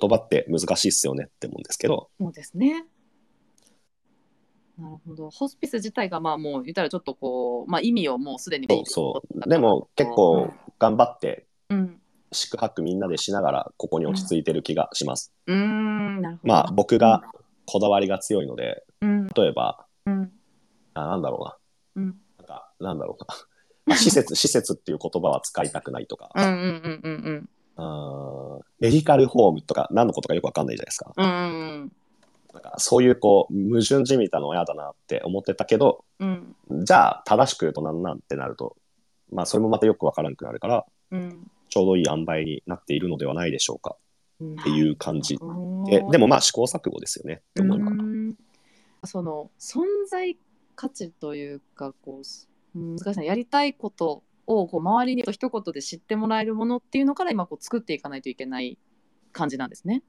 [0.00, 2.86] 言葉って難しいっすよねって思うんですけど、そうですね。
[4.78, 5.30] なるほど。
[5.30, 9.48] ホスピス自体がまあもう言ったらちょっとこう、まあ意味をもうすでにそうそう。
[9.48, 12.00] でも結構頑張ってうん。
[12.32, 15.32] 宿泊みんなでしながらここに落ち着いてる気がします。
[15.46, 16.52] うーん、なるほど。
[16.52, 17.22] まあ僕が
[17.66, 20.32] こだわりが強いので、うん、例えば、うん、
[20.94, 21.38] あなんだろ
[21.96, 22.02] うな。
[22.02, 23.36] うん、なんか、なんだろうな。
[23.86, 31.12] まあ施設、 施設っていう言葉は使いたくないとか、うん、うん、うん、うん、メディカルホームとか何のことかよくわかんないじゃないですか。
[31.16, 31.28] うん、う
[31.84, 31.92] ん、
[32.52, 38.76] なんかそういうこう、矛盾じみたのは嫌だなって思ってたけど、うん、じゃあ正しく言うとなんなんってなると、
[39.30, 41.50] まあそれもまたよくわからなくなるから、うん。
[41.78, 43.98] ちょうどいい塩梅になっているのではないでしょうかっ
[44.60, 45.36] っていう感じ。
[45.86, 49.08] でででもまあ試行錯誤ですよねって思うから。
[49.08, 50.36] その存在
[50.74, 52.22] 価値というかこ
[52.74, 58.78] ううん難しいなやりたいことをこう周りに一言で知ってもらえるものっていうのから今こう作っていかないといけない
[59.32, 60.02] 感じなんですね。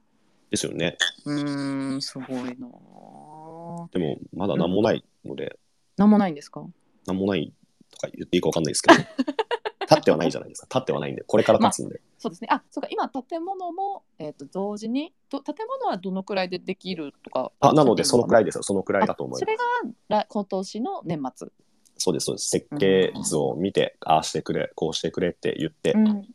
[0.50, 0.96] ですよね。
[1.24, 2.26] うーんすごい
[2.58, 3.88] なあ。
[3.92, 5.58] でもまだ何もないので、
[5.96, 6.64] なんもないんですか？
[7.06, 7.52] 何もない
[7.90, 9.00] とか言っていいかわかんないですけど、
[9.90, 10.66] 立ってはないじゃないですか。
[10.70, 12.00] 立ってはないんで、これから立つんで。
[12.18, 12.48] そうですね。
[12.50, 18.62] あそうか今建物も、えー、と同時にと建物はどのくらいでできるとかあ、なのでそのくらいいですよ。
[18.62, 19.40] そのくらいだと思います。
[19.40, 19.62] それが
[20.08, 21.48] ら今年の年末。
[21.96, 22.48] そうです、そうです。
[22.48, 26.26] 設計図を見て、ああしてくれ、こうしてくれって言って、うん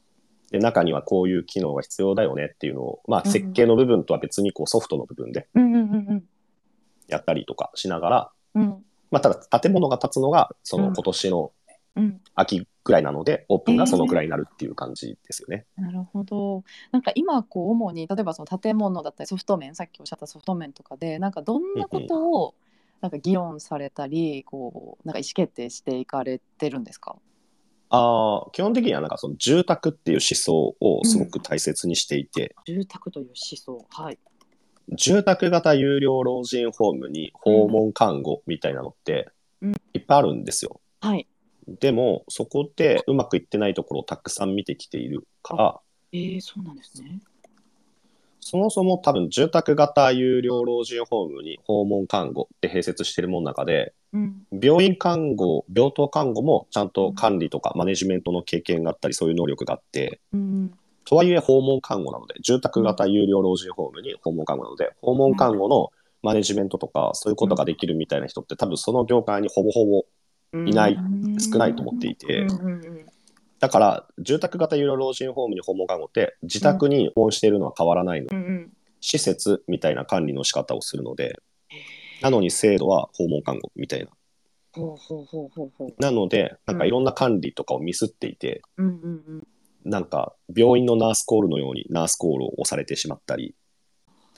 [0.51, 6.23] で、中にはこういう機能が必要だよねっていうのを、まうんあ設計の部分とは別にこうソフトの部分でうんうんうん
[7.07, 11.51] やったりとかしながら、うんまあただ建物が建つのが、そのうん今年の
[11.95, 15.65] うん秋ぐらいなので、オープンがそのくらいになるっていう感じですよね。
[15.76, 16.63] なるほど。
[16.91, 22.56] なんか今こう主に例えばその建物だったりソフト面さっきおっしゃったソフト面とかでなんかどんなことを
[23.02, 27.17] なんか議論されたりこうなんか意思決定していかれてるんですか？
[27.89, 34.19] ああ、基本的にはなんかその住宅っていう思想をすごく大切にしていて、住宅という思想はい。
[34.89, 39.30] 住宅型有料老人ホームに訪問看護みたいなのって
[39.62, 40.80] うんいっぱいあるんですよ。
[41.02, 41.28] はい。
[41.67, 45.80] でも、そこでうまくいってないところをたくさん見てきているから、
[46.12, 47.19] えー、そうなんですね。
[48.39, 60.71] そもそも多分住宅型有料老人ホームに訪問看護って併設してるものの中で、うん病院看護、病棟看護もちゃんと管理とかマネジメントの経験があったり、そういう能力があって、うん
[61.06, 70.06] とはいえ訪問看護なので、住宅型有料老人ホームに訪問看護なので、訪問看護のマネジメントとか、そういうことができるみたいな人って多分その業界にほぼほぼうん
[70.65, 71.39] いないうん。
[71.39, 72.47] 少ないと思っていて。
[73.59, 78.27] だから、住宅型有料老人ホームに訪問看護って、自宅に訪問しているのは変わらないの。
[78.31, 78.73] うんうん。
[79.01, 81.35] 施設みたいな管理の仕方をするので、
[82.21, 84.09] なのに制度は訪問看護みたいな。
[85.99, 88.97] なので、なんかいろんな管理とかをミスっていて、うんうんう
[89.37, 89.47] ん。
[89.85, 93.55] なんか病院のナースコールのようにナースコールを押されてしまったり、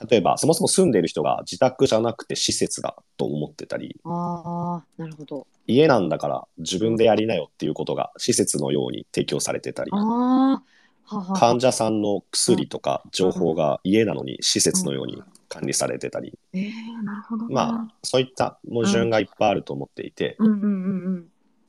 [0.09, 5.47] 例えばそもそも住んでる人が自宅じゃなくて施設だと思ってたり、ああなるほど。
[5.65, 10.61] 家なんだから自分でやりなよっていうことが施設のように提供されてたりあ、あは
[11.03, 17.49] はは患者さんの薬とか情報が家なのに施設のように管理されてたり、えー、なるほどな。
[17.49, 21.15] まあそういった矛盾がいっぱいあると思っていて、うんうんうんうん。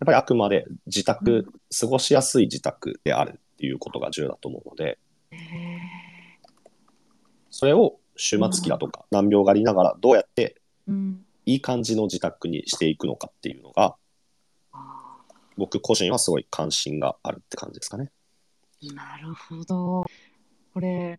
[0.01, 1.47] やっぱりあくまで自宅、
[1.81, 4.99] 過ごしやすい自宅であるっていうことが重要だと思うので、
[5.33, 5.37] え
[7.51, 10.61] それを終末期だとか難病がありながらどうやって。
[11.49, 13.97] いい感じの自宅にしていくのかっていうのが、
[14.71, 15.17] あ
[15.57, 18.13] 僕個人はすごい関心があるって感じですかね。
[18.83, 20.05] ーなるほど。
[20.75, 21.19] これ、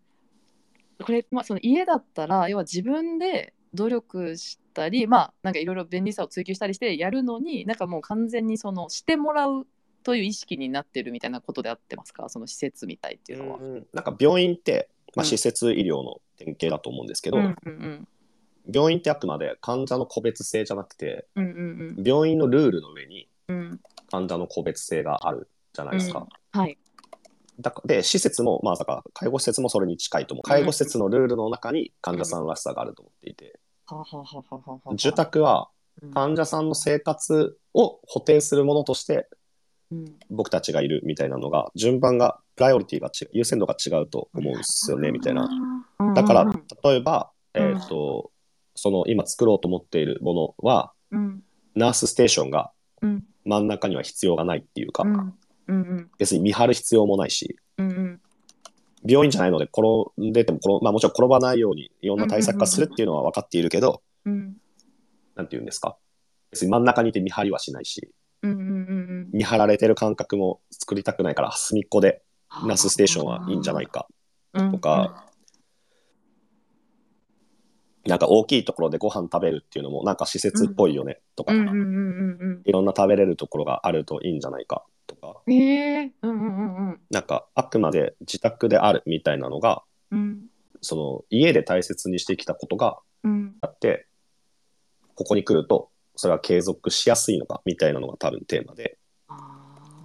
[1.03, 9.65] これ、まあ、その家だったら、要は自分で努力したり、まあ、なんかいろいろ便利さを追求したりしてやるのに、なんかもう完全にそのしてもらう
[10.03, 13.57] という意識になってるみたいなことであってますか、その施設みたいっていうのは。
[13.59, 18.07] うんなんか病院って、まあ、うん施設医療の典型だと思うんですけど、うんうん
[18.71, 22.03] 病院ってあくまで患者の個別性じゃなくてうんうんうん。
[22.03, 23.79] 病院のルールの上にうん。
[24.11, 26.27] 患者の個別性があるじゃないですか。
[26.51, 26.77] はい。
[27.59, 30.43] だかで施設もまあだから介護施設もそれに近いと思う。
[30.43, 33.59] 介護施設のルールの中に患者さんらしさがあると思っていて。
[33.87, 35.69] はははははは住宅は
[36.01, 36.13] うん。
[36.13, 39.23] 患者さんの生活を補填するものとしてうん
[40.29, 45.49] 僕たちがいるみたいなのが順番がプライオリティが違う優先度が違うと思うんですよねみたいな。
[46.15, 46.63] だからうん。
[46.83, 48.31] 例えば、うんえっ、と
[48.75, 51.43] その今作ろうと思っているものはうん。
[51.75, 52.71] ナースステーションが
[53.01, 53.23] うん。
[53.45, 55.05] 真ん中には必要がないっていうか、
[56.19, 57.57] 別に見張る必要もないし
[59.03, 59.81] 病院じゃないので転
[60.21, 64.57] んでても転、まあ、もちろん転ばないようにいろんな対策化するっていうのは分かっているけど、うん。
[65.35, 65.97] なんて言うんですか。
[66.51, 68.09] 別に真ん中にいて見張りはしないし
[68.41, 72.21] 見張られてる感覚も作りたくないから隅っこで
[72.61, 74.07] うんナースステーションはいいんじゃないか。
[74.53, 75.29] ととか、
[78.05, 85.35] なんか大きいところでご飯食べるっていうのもなんか施設っぽいよねとか、いろんな食べれるところがあるといいんじゃないかとか。
[85.45, 86.99] うんええうんうんうんうん。
[87.11, 90.45] なんかあくまで自宅であるみたいなのがうん。
[90.81, 93.55] その家で大切にしてきたことがうん。
[93.61, 94.07] あって
[95.15, 95.89] ここに来ると
[96.19, 98.97] それは継続しやすいのかみたいなのが多分テーマで。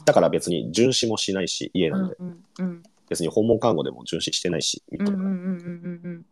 [0.04, 6.26] だから別に巡視もしないし家なんで、うんうん別に訪問看護でも巡視してないしみたいな、っうんうんうんうんうん。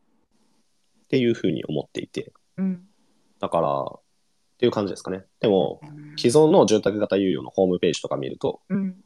[1.09, 2.33] ていうふうに思っていて。
[2.57, 2.87] うん。
[3.41, 4.01] だからっ
[4.57, 5.24] ていう感じですかね。
[5.41, 6.16] でもうん。
[6.16, 8.97] 既存の住宅型有料のホームページとか見るとうん。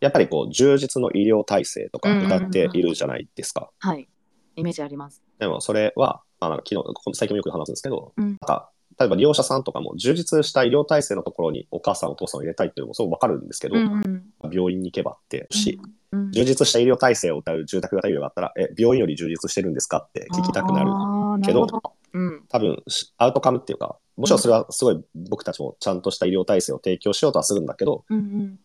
[0.00, 4.08] やっぱりこう充実の医療体制とかうんうんうん歌っているじゃないですか、はい。
[4.56, 5.22] イメージあります。
[5.38, 8.24] でもそれは、まあ、なんか昨日最近もよく話すんですけど、うん。
[8.24, 13.82] なんか例えば利用者さんとかも充実した医療体制のところにお母さんお父さんを入れたいっていうのもすごくわかるんですけど、うん
[14.42, 14.52] うん。
[14.52, 15.80] 病院に行けばってし、
[16.12, 16.30] うん。
[16.30, 19.98] 充実した医療体制を謳う住宅型有料があったらえ病院より充実してるんですか？
[19.98, 20.90] って聞きたくなる
[21.42, 22.44] けどなるほうん。
[22.48, 24.38] 多分しアウトカムっていうかもちろん。
[24.38, 28.58] それはすごい僕たちもちゃんとした医療体制を提供しようとはするんだけどうんうん。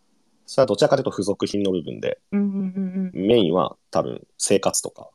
[0.46, 3.28] それはどちらかというと付属品の部分でうんうんうんうん。
[3.28, 5.10] メインは多分生活とか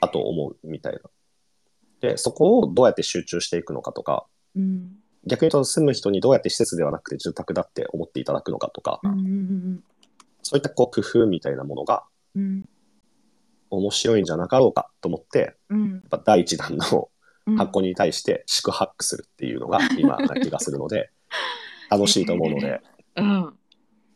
[0.00, 1.00] あと思うみたいな。
[2.00, 4.26] でそこをどうやって集中していくのかとか
[4.56, 4.92] うん。
[5.26, 9.84] 逆に言うと住む人にどうやって施設ではなくて住宅だって思っていただくのかとか、うんうん
[10.40, 12.68] そういったこう工夫みたいなものがうん。
[13.70, 15.92] 面白いんじゃなかろうかと思ってうん。
[15.92, 17.10] やっぱ第一弾の
[17.46, 21.10] うん箱に対して四苦八苦するっていうのが今な気がするので
[21.90, 22.80] 楽しいと思うので。
[23.16, 23.54] うん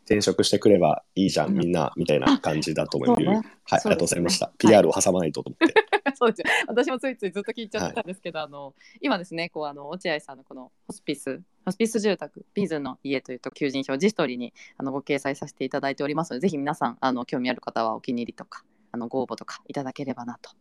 [0.05, 1.55] 転職してくればいいじゃうん。
[1.55, 3.17] んみんなみたいな感じだと思う。
[3.17, 3.25] ね。
[3.25, 3.41] はい、
[3.71, 4.51] ありがとうございました。
[4.57, 5.73] PR を挟まないとと思って。
[6.15, 6.45] そうですよ。
[6.67, 16.31] 私もついついずっと聞いちゃってたんですけど、あの今ですねこうあの落合さんのこのホスピスホスピス住宅ビズの家というと求人票ジストリにあのご掲載させていただいております。
[16.31, 20.51] のでぜひ皆さんあの興味ある方はお気に入りとかあのご応募とかいただければなと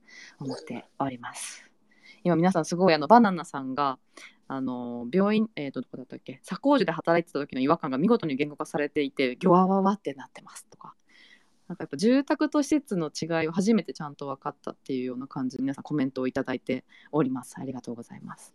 [0.41, 1.65] 思っております。
[2.25, 3.99] 今皆さんすごいあのバナナさんが
[4.55, 6.41] あの病院、えー、とどこだったっけ？
[6.43, 10.95] 左工樹で働いてた時の違和感が見事に言語化されていてギョワワワってなってますとか。
[11.69, 17.55] なんかやっぱ住宅と施設の違いを初めてちゃんと分かったっていうような感じで皆さんコメントをいただいております。
[17.59, 18.53] ありがとうございます。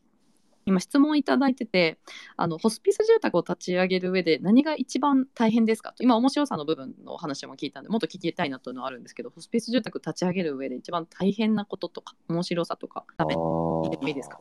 [0.67, 1.97] 今質問いただいてて
[2.35, 5.93] あのホスピス住宅を立ち上げる上で何が一番大変ですか？
[5.93, 14.39] と今面白さの部分のお話も聞いたんでもっと聞きたいなというのはあるんですけどホスピス住宅立ち上げる上で一番大変なこととか面白さとかダメ聞いてもいいですか？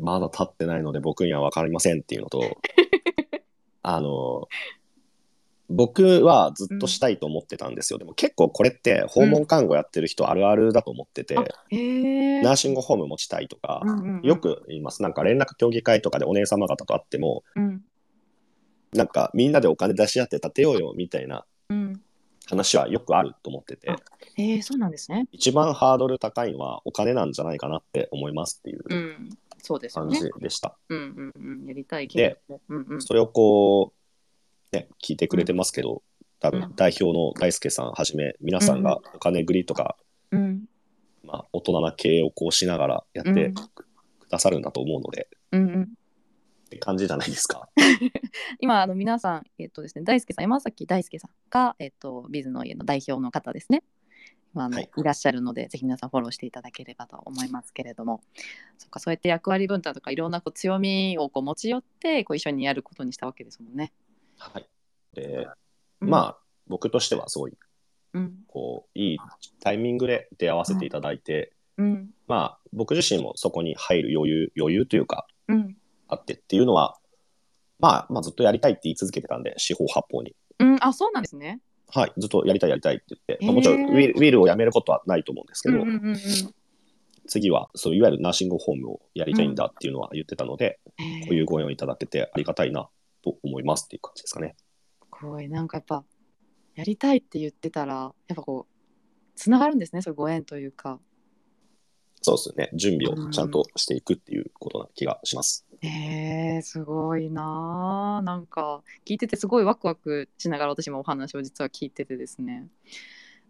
[0.00, 2.40] まだ立ってないので僕には分かりませんっていうのと
[3.82, 4.48] あの
[5.70, 14.22] 僕はずっとしたいと思ってたんですよ、でも結構これって訪問看護やってる人あるあるだと思ってて、あへえナーシングホーム持ちたいとか、うんうんうん。
[14.22, 15.02] よく言います。
[15.02, 17.82] なんか連絡協議会とかでお姉様方と会ってもうん。
[18.92, 22.00] なんかみんなでお金出し合って建てようよみたいなうん。
[22.46, 25.26] 話はよくあると思っててそうなんですね。
[25.32, 28.84] 一番ハードル高いのはお金なんじゃないかなって思いますっていう。
[28.86, 29.30] うん
[29.64, 30.76] そうですよ感ねじでした。
[30.90, 31.66] うんうんうん。
[31.66, 33.02] やりたいけでどうんうん。
[33.02, 33.94] それをこ
[34.72, 36.02] う、ね、聞いてくれてますけど、
[36.38, 36.76] 多分うん。
[36.76, 39.96] 代表の大輔さんはじめ、皆さんがお金繰りとか、
[40.32, 40.64] うん。
[41.22, 43.54] まあ、大人な経営をこうしながらやってうん。
[43.54, 43.86] く
[44.28, 45.82] ださるんだと思うので、うんうん。
[45.82, 45.86] っ
[46.68, 47.68] て感じじゃないですか。
[48.60, 53.82] 今あの皆さん、えっとですね、大輔さん山崎大輔さんが、えっと、ビズの家の代表の方ですね。
[54.54, 58.20] 今あの、はいい、らっしゃるのでぜひ皆さんフォローしていただければと思いますけれども
[58.78, 63.92] そっかそうやって役割分担とかいろんなこう強みをこう持ち寄ってこう一緒にやることにしたわけですもんね。
[64.38, 64.66] はい。
[65.14, 65.48] で、
[66.00, 67.56] うんまあ、僕としてはすごい、
[68.14, 69.18] うんこう、いい
[69.60, 75.76] タイミングで出会わせていただいて、うんまあ、僕自身もそこに入る余裕、余裕というか、うん
[76.06, 76.96] あってっていうのは、
[77.80, 80.36] まあ、まあ、ずっとやりたいって言い続けてたんで、四方八方に。
[80.58, 81.60] うん、あそうなんですね。
[81.88, 86.16] はい、ずっとやりたいやりたいって言って、まあ、もちろんウィルウィルをやめることはないと思うんですけど、うんうんうんうん
[87.26, 92.88] 次はそういわゆるナーシングホームをやりたいんだっていうのは言ってたので、へーこういうご縁をいただけてありがたいな
[93.22, 94.56] と思いますっていう感じですかね。
[95.00, 96.04] すごいなんかやっぱ
[96.74, 98.74] やりたいって言ってたらやっぱこう
[99.36, 101.00] つながるんですねそういうご縁というか。
[102.20, 102.70] そうですね。
[102.74, 105.63] 準備をちゃんとしていくっていうことな気がします。
[105.86, 108.22] えー、すごいなあ。
[108.22, 112.68] なんか聞いててすごいワクワクしながら私もお話を実は聞いててですね。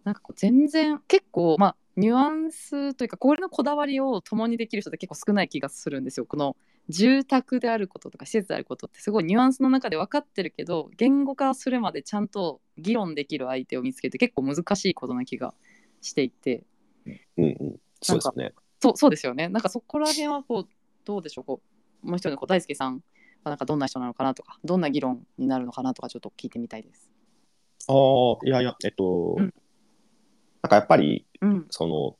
[0.03, 6.27] なんかこう全然結構まあニュアンスというかこれのこだわりを共にできる人って結構少ない気がするんですよ。
[6.27, 6.57] この
[6.89, 15.55] 住宅であることとか施設であることってすごいニュアンスの中で分かってるけど言語化するまでちゃんと議論できる相手を見つけて結構難しいことな気が
[16.03, 16.65] していて。
[17.37, 17.81] うんうん。
[18.03, 18.53] そうですよね。
[18.81, 19.49] そうそうですよね。
[19.49, 20.69] なんかそこら辺はこう
[21.05, 21.45] どうでしょう。
[21.45, 21.74] こう
[22.05, 23.03] もう一人のこう大輔さん
[23.43, 27.11] はなんかどんな人なのかなとかどんな議論になるのかなとかちょっと聞いてみたいです。
[27.89, 29.55] ああ、いやいや、えっと、うん。
[30.63, 31.67] なんかやっぱり、うん。
[31.71, 32.17] その、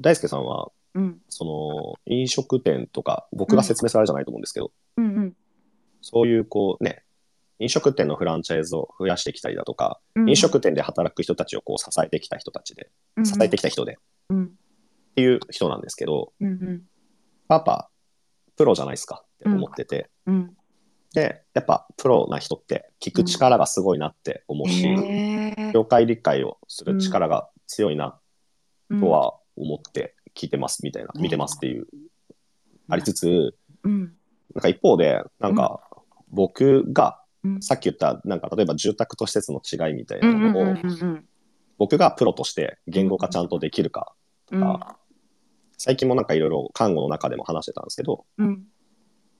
[0.00, 1.22] 大輔さんは、うん。
[1.28, 5.04] その、飲食店とか、僕が説明するあれじゃないと思うんですけど、うん。
[5.04, 5.36] うん
[6.02, 7.04] そういうこうね、
[7.60, 10.28] 飲食店のフランチャイズを増やしてきたりだとか、うん。
[10.28, 12.90] 飲食店で働く人たちをこう支えてきた人たちで、
[13.24, 13.96] 支えてきた人で、っ
[14.30, 14.52] うん。
[15.14, 16.82] ていう人なんですけど、うんうん。
[17.46, 17.91] パパ、
[18.62, 19.24] プロじゃないですか？
[19.24, 20.56] って思ってて、うん。
[21.14, 24.86] で、やっぱプロな人って聞く力がすごいなって思うし、
[25.74, 28.20] 業界理解をする力が強いな
[28.88, 31.22] うんとは思って聞いてますみたいな、うん。
[31.22, 31.88] 見てますっていう、
[32.88, 34.14] ありつつ、うん。
[34.54, 35.80] なんか一方で、なんか
[36.30, 37.60] 僕がうん。
[37.60, 40.76] さっき言った、なんか例えば住宅と施設の違いみたいなのを、
[41.76, 44.14] 僕がプロとして言語化ちゃんとできるか
[44.46, 44.96] とか、
[45.84, 48.62] 最近もなんかいろいろ看護の中でも話してたんですけど、うん。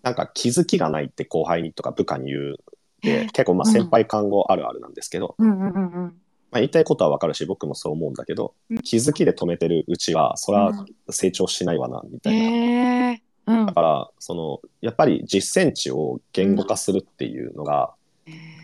[0.03, 2.57] なんか気づきがないって後輩にとか部下に言う
[3.03, 6.11] へで、結構まあうん先輩看護あるあるなんですけど、まあ、
[6.55, 8.79] 言いたいことはわかるし、僕もそう思うんだけど、うん。
[8.79, 13.17] 気づきで止めてるうちは、それは成長しないわな、みたい
[13.47, 13.55] な。
[13.61, 13.67] うん。
[13.67, 17.95] だから、その、やっぱり実践値を言語化するっていうのが、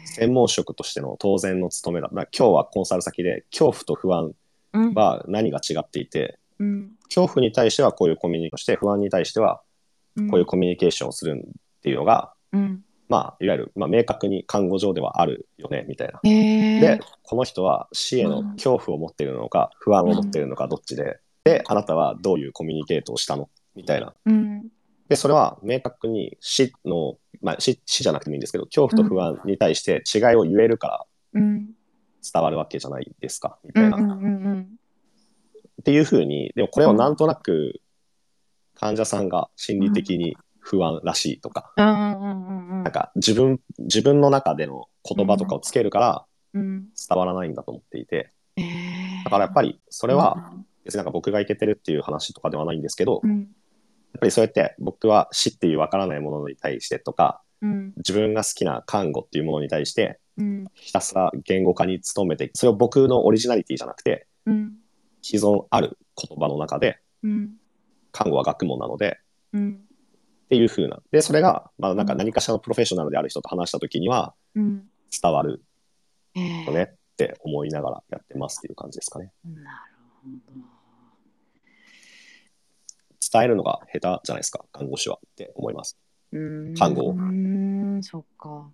[0.05, 2.09] 専門職としての当然の務めだ。
[2.13, 4.33] だ今日はコンサル先で、恐怖と不安
[4.73, 4.95] うん。
[4.95, 6.93] は何が違っていて、うん。
[7.05, 9.63] 恐怖に対してはこういうコミュニケーションして、不安に対しては
[10.31, 12.85] こういうコミュニケーションをするっていうのが、うん。
[13.09, 16.21] まあ、いわゆる、まあ、明確に看護上ではあるよね、みたいな。
[16.25, 23.49] へえで、この人は死への恐怖を持っているのか、不安を持っているのか、どっちで、で、あなたはどういうコミュニケートをしたの？
[23.75, 24.13] みたいな。
[24.27, 24.69] うん。
[25.09, 31.71] で、それは明確に死の、まあ死、死じゃなくてもいいんですけど、恐怖と不安に対して違いを言えるからうん。
[32.31, 33.97] 伝わるわけじゃないですか、みたいな。
[35.81, 37.81] っていうふうに、でもこれをなんとなく
[38.75, 46.89] 患者さんが心理的に不安らしいとか、なんか自分、自分の中での言葉とかをつけるからうん。
[47.09, 48.33] 伝わらないんだと思っていて、
[49.25, 50.53] だからやっぱりそれは、
[50.85, 53.49] 別になんか僕がいけてるっていう話とかではないんですけど、やっうん
[54.19, 57.93] ぱりそうやって僕は死っていうわからないものに対してとか、うん。
[57.99, 60.65] 自分が好きな看護っていうものに対して、うん。
[60.75, 64.78] ひたすら言語化に努めて、それを僕のオリジナリティじゃなくて、うん
[65.23, 67.57] 既存ある言葉の中で、うん。
[68.13, 69.19] 看護は学問なので、
[69.53, 69.81] うん。
[70.45, 71.01] っていう風な。
[71.11, 74.89] で、それが、まあなんか何かしらのプロフェッショナルである人と話したときにはうん。
[75.23, 75.63] 伝わる
[76.35, 79.33] よねって思いながらやってますっていう感じですかね。
[79.45, 80.79] なるほど。
[83.31, 85.99] 伝えるのが下手じゃないですか、看護師はって思います。
[86.31, 88.71] 看護うーんそっか。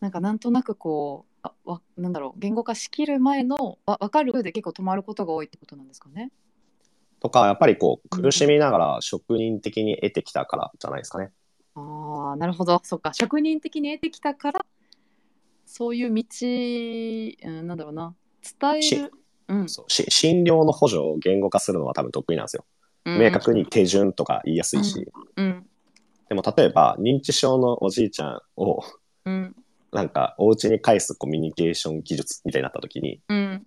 [0.00, 2.40] なんかなんとなくこうあわなんだろう。
[2.40, 6.30] 言語化しきる前のわ分かる上で結構止まることが多いってことなんですかね。
[7.20, 8.22] とか、やっぱりこう、うん。
[8.22, 11.32] 苦しみながら職人的に得てきたからじゃないですかね。
[11.74, 12.80] ああなるほど。
[12.84, 13.12] そっか。
[13.14, 14.64] 職人的に得てきたから
[15.66, 16.24] そういう道、
[17.48, 18.14] うん、なんだろうな。
[18.60, 19.12] 伝えしる
[19.48, 19.68] うん。
[19.68, 22.64] そうし診療の補助を言語化するのは多分得意なんですよ。
[23.04, 25.10] 明確に手順とか言いやすいし。
[25.36, 25.66] うん。
[26.28, 28.82] でも例えば、認知症のおじいちゃんを、
[29.24, 29.56] うん
[29.92, 33.66] なんか、お家に返すコミュニケーション技術みたいになった時に、うん。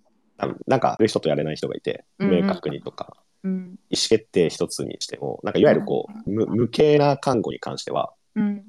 [0.66, 2.30] なんか、やる人とやれない人がいて、うん。
[2.30, 3.78] うん明確にとか、うん。
[3.90, 8.64] 意思決定一つにしても、なんかいわゆるこう、無無形な看護に関しては、うん。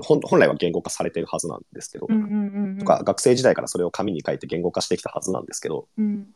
[0.00, 6.28] 本本来は言語化されてるはずなんですけど、うんうんうんとか、学生時代からそれを紙に書いて言語化してきたはずなんですけど、うん。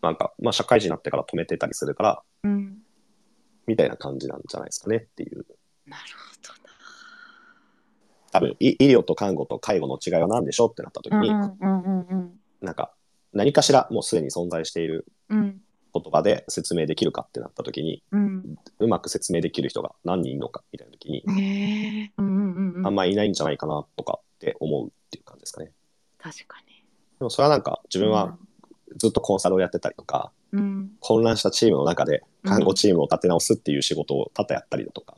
[0.00, 2.78] なんか、まあ、社会人になってから止めてたりするから、うん。
[3.66, 5.46] みたいな感じなんじゃないですかねっていう。
[5.86, 6.31] なるほど。
[6.31, 6.31] な
[8.32, 12.92] 多分、い医療と看護と介護の違いは何でしょうってなった時に、うんうんうんうんなんか、
[13.32, 15.60] 何かしらもうすでに存在しているうん。
[15.94, 18.56] 言葉で説明できるかってなった時に、うん。
[18.78, 22.86] うまく説明できる人が何人いるのかみたいな時に、へえうんうんうんうん。
[22.86, 25.72] あんまいないんじゃないかなとかって思うっていう感じですかね。
[26.18, 26.82] 確かに。
[27.18, 28.38] でもそれはなんか自分は
[28.96, 30.92] ずっとコンサルをやってたりとか、うん。
[31.00, 35.16] 混乱したチームの中で看護チームを立て直すっていう仕事を多々やったりだとか、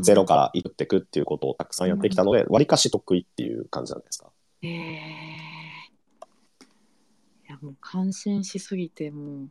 [0.00, 4.30] ゼロからいっていくっていうことをたくさんやってきたので、わりかし得意っていう感じじゃないですか。
[4.62, 5.28] へえ
[7.48, 9.50] いやもう感心しすぎてもう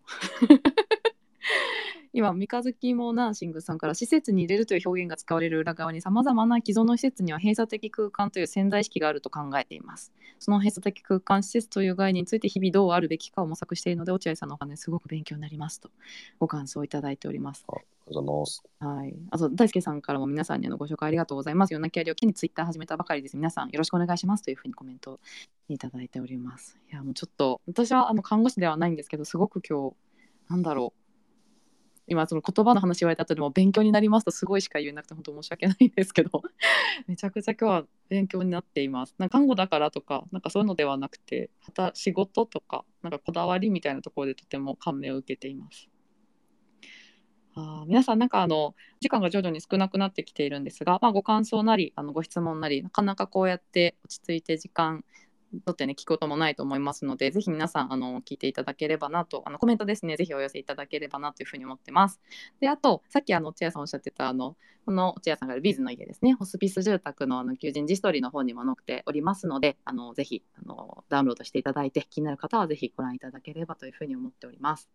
[2.18, 15.92] 今三日月もナーシングさんから施設に入れるという表現が使われる裏側にさまざまな既存の施設には閉鎖的空間という潜在意識があると考えていますその閉鎖的空間施設という概念について日々どうあるべきかを模索しているので落合さんのお話すごく勉強になりますと
[16.40, 17.76] ご感想をいただいておりますあ
[18.10, 18.64] りがとうございます。
[18.80, 21.74] はい、あと大輔さんからも皆さんにあのご紹介ありがとうございます。
[21.74, 23.36] 夜泣きありを機にツイッター始めたばかりです。
[23.36, 25.20] 皆さんよろしくお願いしますというふうにコメント
[25.68, 26.78] いただいております。
[26.90, 29.96] いやもうちょっと私はあの看護師ではないんですけどすごく今日
[30.50, 31.07] なんだろう
[32.08, 36.42] 今その言葉の話言われた後でも勉強になりますとすごいしか言えなくて本当申し訳ないんですけど
[37.08, 39.16] めちゃくちゃ今日は勉強になっています。
[39.18, 41.50] なんか看護だからとかなんかそういうのではなくて
[41.94, 45.90] 仕事とかなんかこだわりみたいなところでとても感銘を受けています。
[47.60, 55.04] あ皆さんなんかあの時間が徐々に少なくなってきているんですが、まあ、ご感想なりあのご質問なりなかなかこうやって落ち着いて時間
[55.66, 62.20] とってね聞くこともないと思いますのでぜひ皆さんあの聞いていただければなとあのコメントですねぜひお寄せいただければなというふうに思ってます。
[62.60, 74.90] であとさっきあの落合さんおっしゃってたあのこの落合さんがいるビーズの家ですねホスピス住宅のあの求人自ストーリーの方にも載っておりますのであのぜひあのダウンロードしていただいて気になる方はぜひご覧いただければというふうに思っております。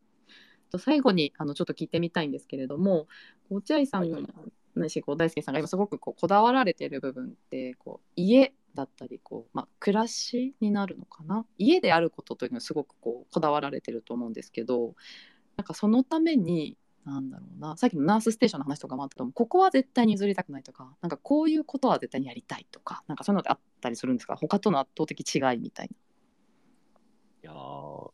[0.71, 3.07] と最後にあのちょっと聞いてみたいんですけれども
[3.51, 4.27] 落合さんはい
[4.75, 11.45] 大輔さんが今すごくこうこだわられている部分ってこう家だったりこう、まあ、暮らしになるのかな？
[11.59, 14.95] 家であることというのはすごくこうこだわられてると思うんですけど
[15.57, 24.37] なんかそのためになんだろうなさっきのナースステーションの話とかもあったと思うここは絶対に譲りたくないとかなんかこういうことは絶対にやりたいとかなんかそういうのってあったりするんですか？
[24.37, 28.11] 他との圧倒的違いみたいいやー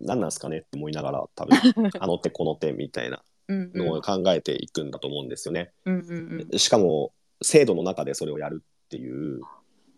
[0.00, 1.56] 何なんですかねって思いながら多分
[2.00, 5.72] あの手この手みたいなのを考えていくんだと思うんですよね。
[5.84, 6.58] うんうんうん。
[6.58, 7.12] しかも
[7.42, 9.40] 制度の中でそれをやるっていう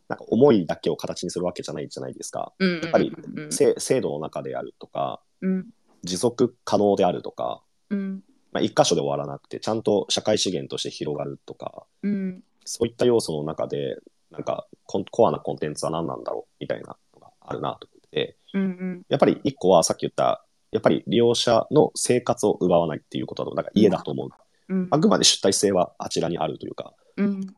[0.08, 2.52] なんか思いだけを形にするわけじゃないじゃないですか。
[2.60, 3.12] やっぱり
[3.50, 5.66] 制度の中でやるとかうん。
[6.04, 8.22] 持続可能であるとか、うん。
[8.52, 12.42] まあ、一箇所で終わらなくてちゃんと社会資源として広がるとかうん。
[12.64, 13.96] そういった要素の中で
[14.30, 18.36] なんかコアなコンテンツは何なんだろうみたいなのがあるなと思って。
[18.52, 19.02] うんうん。
[19.08, 24.28] やっぱり一個はさっき言ったやっぱり利用者の生活を奪わないっていうことだとなんか家だと思う、
[24.68, 24.88] うん。
[24.90, 26.92] あくまで主体性はあちらにあるというか。
[27.16, 27.54] うん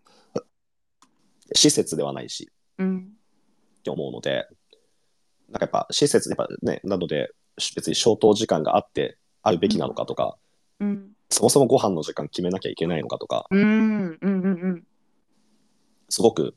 [1.55, 3.13] 施設ではないしうん。
[3.79, 4.49] って思うので
[5.51, 7.31] なんかやっぱ施設やっぱねなので
[7.75, 10.37] 別に消灯時間があってあるべきなのかとか、
[10.81, 11.13] うん。
[11.31, 13.61] そもそもご飯の時間決めなきゃいけないのかとかうん。
[13.61, 14.87] うんうんうん
[16.09, 16.55] すごく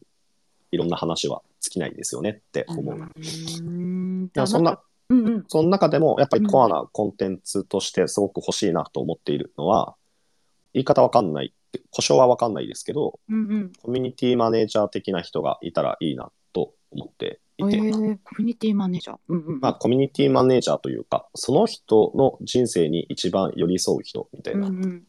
[0.71, 2.95] いろんな話は尽きないですよねって思う。
[2.95, 4.29] うん。
[4.45, 4.79] そんな、
[5.09, 5.45] うんうん。
[5.47, 9.95] その中でもやっぱりコアなコンテンツとしてすごく欲しいなと思っているのは、
[10.73, 11.53] 言い方わかんない、
[11.91, 13.71] 故障はわかんないですけど、うんうん。
[13.81, 17.91] コミュニティマネージャー的な人がいたらいいなと思っていて、えー、
[18.23, 19.17] コミュニティマネージャー。
[19.27, 24.67] うんうんまあコミュニティマネージャーというか、その人の人生に一番寄り添う人みたいな。
[24.67, 25.03] うんうんうん。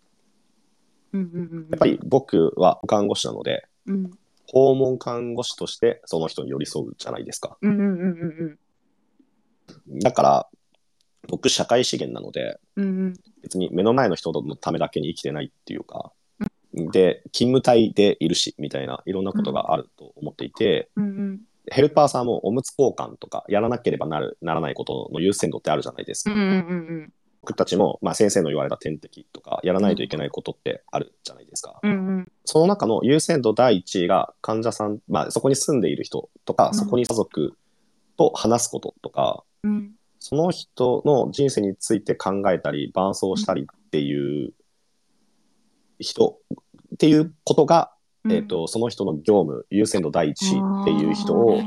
[1.12, 4.10] うんうんやっぱり僕は看護師なので、うん。
[4.52, 7.56] 訪問看護師としてその人に寄り添うじゃないですか。
[7.62, 8.58] うんうんうん
[9.88, 9.98] うん。
[10.00, 10.48] だから、
[11.28, 13.14] 僕社会資源なので、うんうん。
[13.42, 16.12] 別に目の前の人のためだけに生きてないっていうか、
[16.72, 21.04] で、勤務帯でいるし、みたいな、いろんなことがあると思っていて、うん。
[21.04, 21.40] うん
[21.72, 26.32] ヘルパーさんもおむつ交換とか、やらなければなる、ならないことの優先度ってあるじゃないですか。
[26.32, 27.12] うんうんうん
[27.42, 31.80] 僕たちも、まあ、先生の言われた点滴とか、やらないといけないことってあるじゃないですか。
[31.82, 32.32] うんうん。
[32.44, 36.74] その中の優先度第一位が患者さん、まあ、そこに住んでいる人とか、ん。
[36.74, 37.56] そこに家族
[38.18, 39.92] と話すこととか、うん。
[40.18, 44.52] その人の人生について考えたり、伴走したりっていう
[46.00, 46.38] 人
[46.94, 47.92] っていうことが、
[48.24, 48.32] うん。
[48.32, 51.60] えっ、と、その人の業務、優先度第一っていう人を、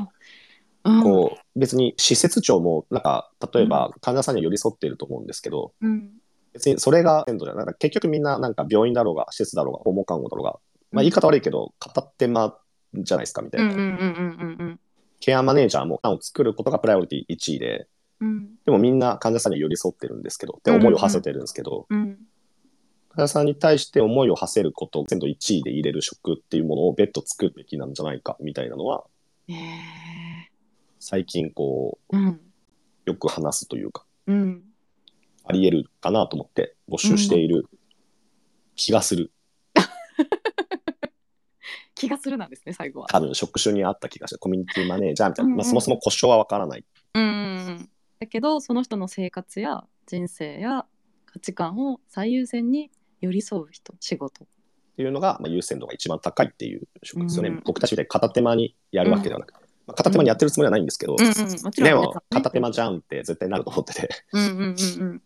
[0.84, 1.04] うん。
[1.04, 6.12] こう、別に施設長も、なんか、例えば患者さんには寄り添っていると思うんですけど、うん。
[6.54, 10.60] 別にそれが先度じゃなんか結局みんな、なんか病院だろうが、施設だろうが、訪問看護だろうが、
[10.92, 12.56] まあ言い方悪いけど、片手間
[12.94, 14.78] じゃないですか、みたいな。
[15.20, 17.88] ケアマネージャーも、を作ることがプライオリティ1位で、
[18.20, 18.56] うん。
[18.66, 22.13] でもみんな患者さんに寄り添ってるんですけど、って思いを馳せてるんですけど、うん
[23.16, 29.04] 患者さんに対して思いを馳せることを全度1位で入れる職っていうものを別途作るべきなんじゃないかみたいなのは、
[29.48, 29.54] え
[31.00, 32.40] 最近こう、ーうん
[33.06, 34.64] よく話すというか、うん
[35.46, 37.68] あり得るかなと思って募集している
[38.76, 39.32] 気がする。
[41.96, 43.08] 気がするなんですね最後は。
[43.10, 44.40] 多分職種にあった気がする。
[44.40, 45.48] コミュニティマネージャーみたいな。
[45.48, 46.86] うんうんまあそもそも故障はわからない。
[47.16, 47.32] うんうんう
[47.72, 47.90] ん
[48.20, 50.86] だけどその人の生活や人生や
[51.26, 52.90] 価値観を最優先に
[53.24, 54.44] 寄り添う人仕事。
[54.44, 54.48] っ
[54.96, 57.50] ていうのが、まあ、優先度が一番高いっていう職ですよね。
[57.50, 57.62] うん。
[57.66, 59.54] 僕たちみたいに片手間にやるわけではなく、
[59.88, 65.22] まあ、片手間にやってるつもりはないんですけど、うんうんもちろんねでも片手間じゃんって絶対なると思ってて、うんうんうんうん。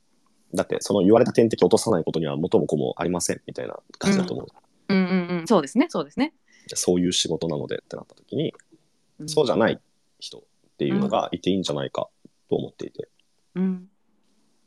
[0.54, 4.48] だってその言われた点滴を落とさないことには元も子もありませんみたいな感じだと思う。
[4.90, 6.34] うんうんうん、そうですね、そうですね。
[6.74, 8.54] そういう仕事なのでってなった時に、
[9.20, 9.30] うん。
[9.30, 9.80] そうじゃない
[10.20, 10.42] 人っ
[10.78, 12.08] ていうのがいていいんじゃないか
[12.50, 13.10] と思っていて。
[13.56, 13.90] うん、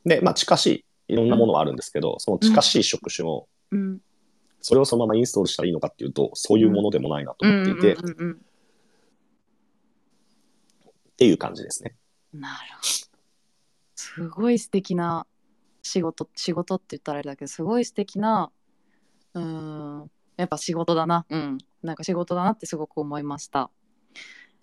[0.05, 3.99] で、まあ近しい、いろんなものはあるんですけど、その近しい職種も、うん、
[4.61, 7.97] それをそのままインストールしたらいいのかっていうと、そういうものでもないなとうん、思っていて、っ
[11.17, 11.95] ていう感じですね。
[12.33, 12.87] なるほど。
[13.95, 15.27] すごい素敵な
[15.83, 18.51] 仕事、仕事って言ったらあれだけど、すごい素敵な。
[19.33, 19.43] うー
[20.03, 21.25] ん、やっぱ仕事だな。
[21.29, 23.69] うん、なんか仕事だなってすごく思いました。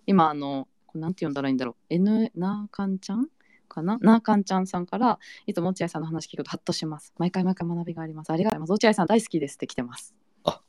[0.07, 1.75] 今あの、なんて呼んだらいいんだろう。
[1.89, 3.27] N なーかんちゃん？
[3.69, 3.97] かな？
[4.01, 7.13] なーかんちゃんさんからいつも落合さんの話聞くとハッとします。
[7.17, 8.31] 毎回毎回学びがあります。
[8.31, 8.85] ありがとうございます。
[8.85, 10.13] 落合さん大好きですって来てます。
[10.43, 10.61] あ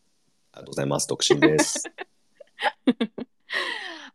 [0.57, 1.09] りがとうございます。
[1.09, 1.91] 独身です。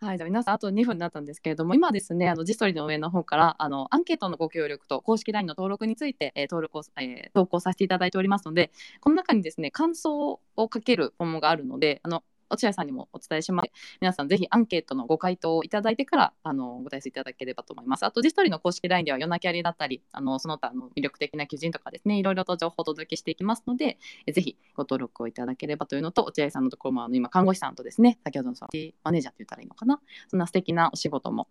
[0.01, 13.69] はい、じゃあ皆さんあと2分になったんですけれども今ですねあのジストリの上の方からあのアンケートのご協力と公式 LINE の登録について、えー登録を、えー投稿させていただいておりますのでこの中にですね感想をかけるフォームがあるのであの落合さんにもお伝えします。
[14.01, 18.05] 皆さんぜひアンケートのご回答をいただいてからあのご対応いただければと思います。
[18.05, 23.97] あとジストリの公式 LINE では夜なきありだったりあのその他の魅力的な求人とかですねいろいろと情報をお届けしていきますので
[24.31, 28.69] ぜひご登録をいただければというのと落合さんのところもあの今看護師さんとですね先ほどのその
[29.03, 31.47] マネージャーって言ったらいいのかなそんな素敵なお仕事も、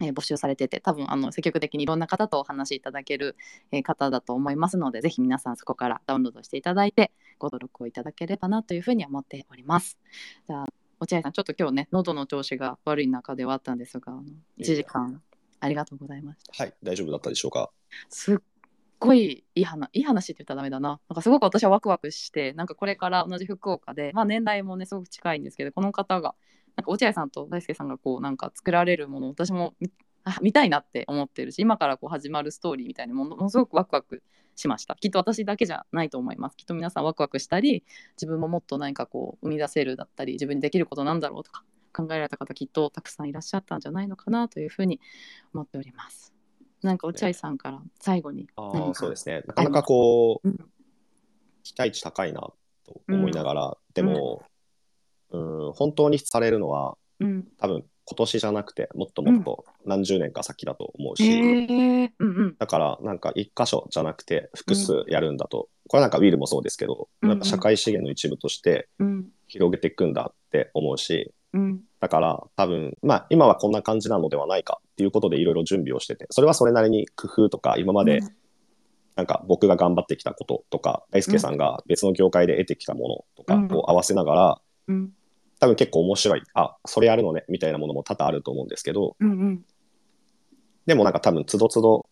[0.00, 3.36] え募集されてて多分あの積極的にいろんな方とお話しいただける、
[3.70, 7.12] え方だと思いますのでぜひ皆さんそこからダウンロードしていただいて
[7.42, 9.98] ご登録をいただければなというふうに思っております。
[10.46, 10.66] じゃあ
[11.00, 14.22] 落合さんちょっと今日ね喉の調子が悪い中ではあったんですがあの
[14.58, 15.20] 1時間
[15.58, 16.62] ありがとうございました。
[16.62, 17.70] はい、大丈夫だったでしょうか？
[18.08, 18.38] すっ
[19.00, 26.36] ごいいい話いい話って言ったらダメだななんかすごく私はワクワクしてなんかこれから同じ福岡で、まあ、年代もねすごく近いんですけどこの方が
[26.76, 29.74] なんか落合さんと大輔さんがこうなんか作られるもの私も
[30.40, 34.22] 見たいなって思ってるし今からこう始まるストーリーみたいなものものすごくワクワク
[34.56, 34.94] しました。
[34.94, 36.56] きっと私だけじゃないと思います。
[36.56, 37.84] きっと皆さんワクワクしたり
[38.16, 45.00] 自分ももっと何かこう生み出せるだったり自分にできることなんだろうとか考えられた方きっとたくさんいらっしゃったんじゃないのかなというふうに
[45.54, 46.32] 思っております。
[46.82, 49.42] なんか落合さんから最後にあそうですね。
[49.46, 50.58] なかなかこう、うん。
[51.62, 52.40] 期待値高いな
[52.84, 54.42] と思いながら、でも、
[55.30, 57.46] うん、本当にされるのは、うん。
[57.56, 62.56] 多分今年じゃなくて、もっともっと何十年か先だと思うし、へえうんうん。
[62.58, 69.28] だからなんか一箇所じゃなくて複数やるんだと、これなんかウィルもそうですけど、うんなんか社会資源の一部としてうん。
[69.48, 71.80] 広げていくんだって思うし、うん。
[72.00, 78.20] だから多分、まあ今はこんな感じなのではないかっていうことでいろいろ準備をしてて、それはそれなりに工夫とか今まで
[79.16, 85.10] なんか僕が頑張ってきたこととか、大輔さんが別の業界で得てきたものとかを合わせながら、うん
[85.62, 87.44] 多分結構面白い、あ、それやるのね。
[87.48, 89.64] みたいなものも多々あると思うんですけど、うんうん。
[90.86, 92.04] でもなんか多分つどつど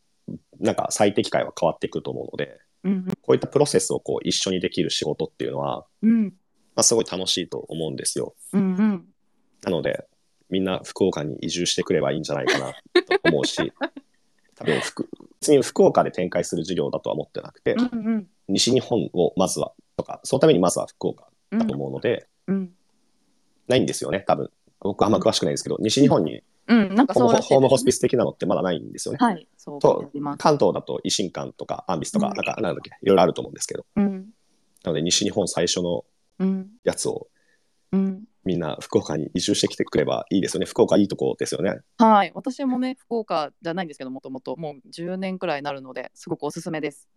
[0.61, 6.27] なんか最適解は変わっていくと思うので、うんこういったプロセスをこう一緒にできる仕事っていうのは、うん。
[6.27, 6.31] ま
[6.77, 8.37] あ、すごい楽しいと思うんですよ。
[8.53, 9.05] うんうん。
[9.65, 10.07] なので、
[10.49, 13.73] みんな福岡に移住してくればいいんじゃないかなと思うし、
[14.55, 15.09] 多分福、
[15.41, 18.29] 別に福岡で展開する事業だとは思ってなくて、うんうん。
[18.47, 22.75] 西日本をまずは、とか、そのためにまずは福岡だと思うので、うん
[23.69, 24.51] ないんですよね、多分。
[24.81, 26.95] 僕あんま詳しくないんですけど、西日本にうん。
[26.95, 29.19] なんかホームそホームホスピス的なのってまだないんですよね。
[29.21, 29.81] はいそう
[30.39, 32.33] 関東だと維新館とかアンビスとか、うん。
[32.35, 34.29] なんか、なんだっけ、いろいろあると思うんですけど、うん。
[34.85, 36.05] なので西日本最初の
[36.39, 36.71] うん。
[36.85, 37.29] やつを
[37.93, 38.25] うん。
[38.45, 40.67] みんな福岡に移住してきてくればいいですよね。
[40.67, 41.81] 福岡いいとこですよね。
[41.99, 42.33] はい。
[42.35, 44.57] 私もね福岡じゃないんですけどもともと。
[44.57, 47.09] もう10年くらいになるのですごくおすすめです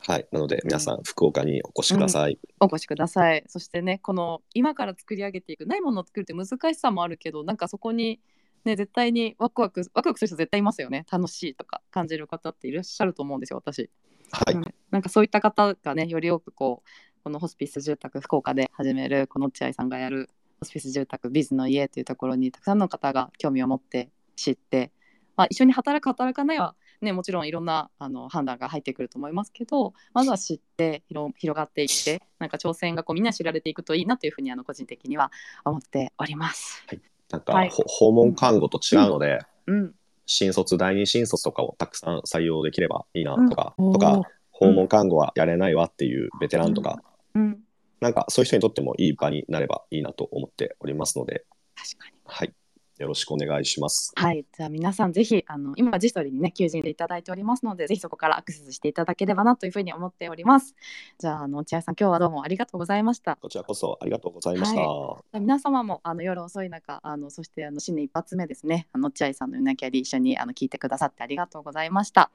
[0.00, 0.26] はい。
[0.32, 2.38] なので皆さん福岡にお越しください。
[2.60, 8.20] お越しくださいそしてねこの今から作り上げていくないものを作るって難しさもあるけどなんかそこに
[8.64, 13.90] ね絶対にワクワクワクワクする人絶対いますよね楽しいとか感じる方っていらっしゃると思うんですよ私
[14.32, 14.54] はい。
[14.54, 16.88] うんなんかそういった方がねより多くこう
[17.22, 20.28] このホスピス住宅福岡で始めるこの落合さんがやる
[20.58, 24.90] ホスピス住宅ビズの家というところにたくさんの方が興味を持って知って、
[25.36, 35.30] まあ、一緒に働く働かないはねもちろんいろんなあの判断が入ってくると思いますけどまずは知って広広がっていってなんか挑戦がこうみんな知られていくといいなというふうにあの個人的には
[35.64, 36.84] 思っております。
[37.30, 37.70] なんか、はい。
[37.70, 39.94] ほ訪問看護と違うので、うん、
[40.26, 43.92] 新卒、第二新卒とかをたくさん採用できればいいなとか、うん。
[43.92, 47.02] とか訪問看護はやれないわっていうベテランとか、
[47.34, 47.60] うん、
[48.00, 51.44] なんかそういう人にとってもいい場になればいいなと思っておりますので、
[51.74, 52.16] 確かに。
[52.24, 52.52] はい。
[53.00, 54.12] よろしくお願いします。
[54.14, 60.74] はい、じゃあ皆さんぜひあの今ジストリにね求人でいただいておりますので、ぜひそこからアクセスしていただければなというふうに思っております。
[61.18, 63.36] じゃああの落合さん今日はどうもありがとうございました。
[63.36, 64.80] こちらこそありがとうございました。
[64.82, 72.30] はい、皆様もあの夜遅い中あのそしてあの新年一発目ですね、あの落合さんのユナキャリ一緒にあの聞いてくださってありがとうございました。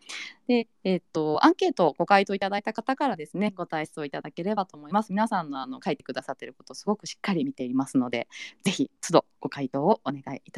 [0.47, 5.11] で、えっ、とアンケートご回答いただいた方からですねご体操いただければと思います。
[5.11, 8.27] 皆さんのあの書いてくださっていることすごくしっかり見ていますので、
[8.63, 10.54] ぜひ都度ご回答をお願いいたします。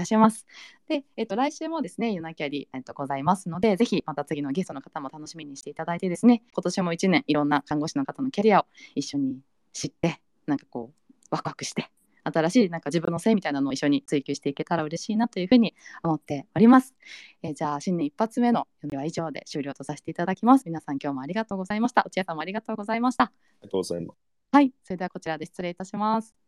[0.87, 9.39] で、えっと、来週もですね、ユナキャリ、えっと、ございますので、ぜひまた次のゲストの方も楽しみにしていただいてですね、今年も1年いろんな看護師の方のキャリアを一緒に
[9.73, 11.89] 知って、なんかこう、ワクワクして、
[12.23, 16.95] 新しいなんか自分の性みたいなのを一緒に追求していけたら嬉しいなというふうに思っております。
[17.41, 20.65] えー、じゃあ、新年一発目の読みは以上で終了とさせていただきます。
[20.65, 22.03] 皆さん今日もありがとうございました。
[22.05, 23.25] 落合さんもありがとうございました。
[23.25, 23.31] あ
[23.61, 24.17] りがとうございます。
[24.51, 26.46] はい、それではこちらで失礼いたします。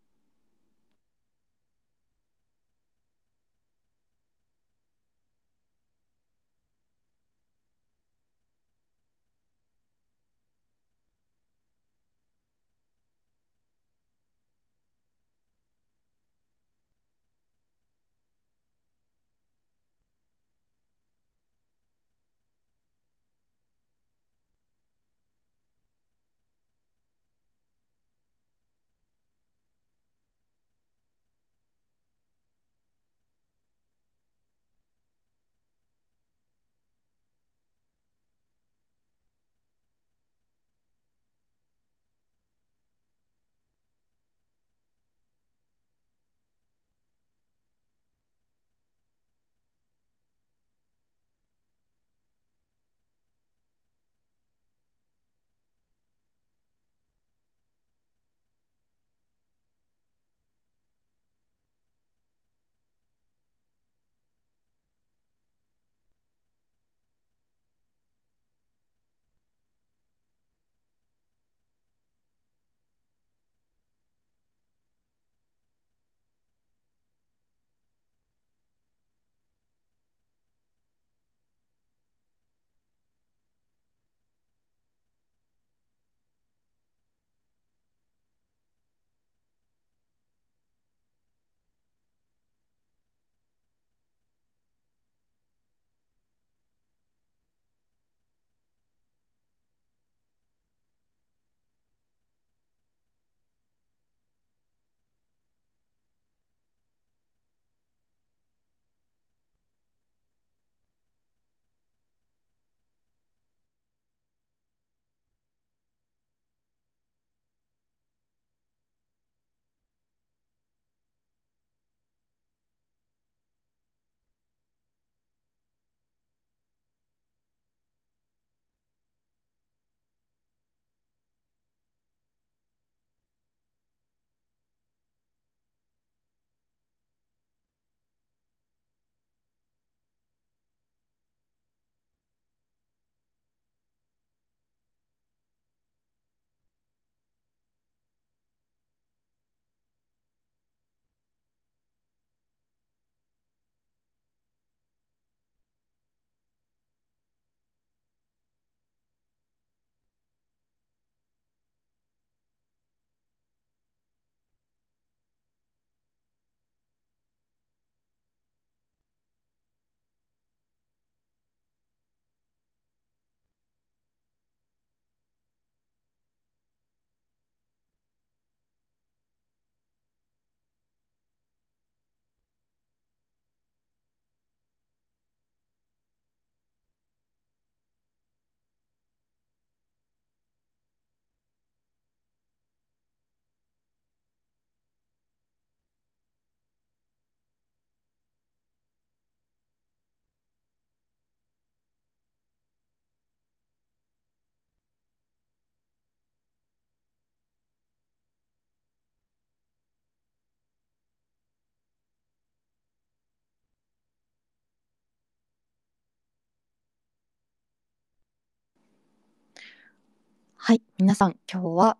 [220.69, 221.97] はい、皆さん、今日は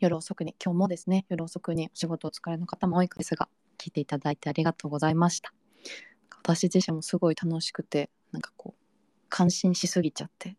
[0.00, 3.48] 夜遅くに、今日もですね、夜遅くにお仕事お疲れの方も多いですが、
[3.78, 5.54] 聞いていただいてありがとうございました。
[6.42, 8.84] 私自身もすごい楽しくて、なんかこう、
[9.28, 10.56] 感心しすぎちゃって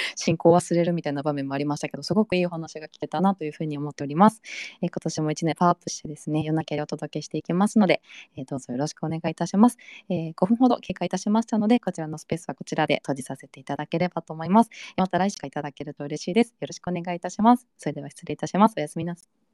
[0.16, 4.42] 進行忘れるみたいな場面もありましたけど、すごくいいお話が聞けたなというふうに思っております。
[4.82, 8.02] えー、今年も1年パワーアップしてですね、夜泣きでお届けしていきますので、
[8.36, 9.78] えー、どうぞよろしくお願いいたします。
[10.08, 14.70] えー、5分ほど経過いたしましたので、こちらのスペースはこちらで閉じさせていただければと思います。
[14.96, 16.54] また来週いただけると嬉しいです。
[16.60, 17.66] よろしくお願いいたします。
[17.78, 18.74] それでは失礼いたします。
[18.76, 19.47] おやすみなさい。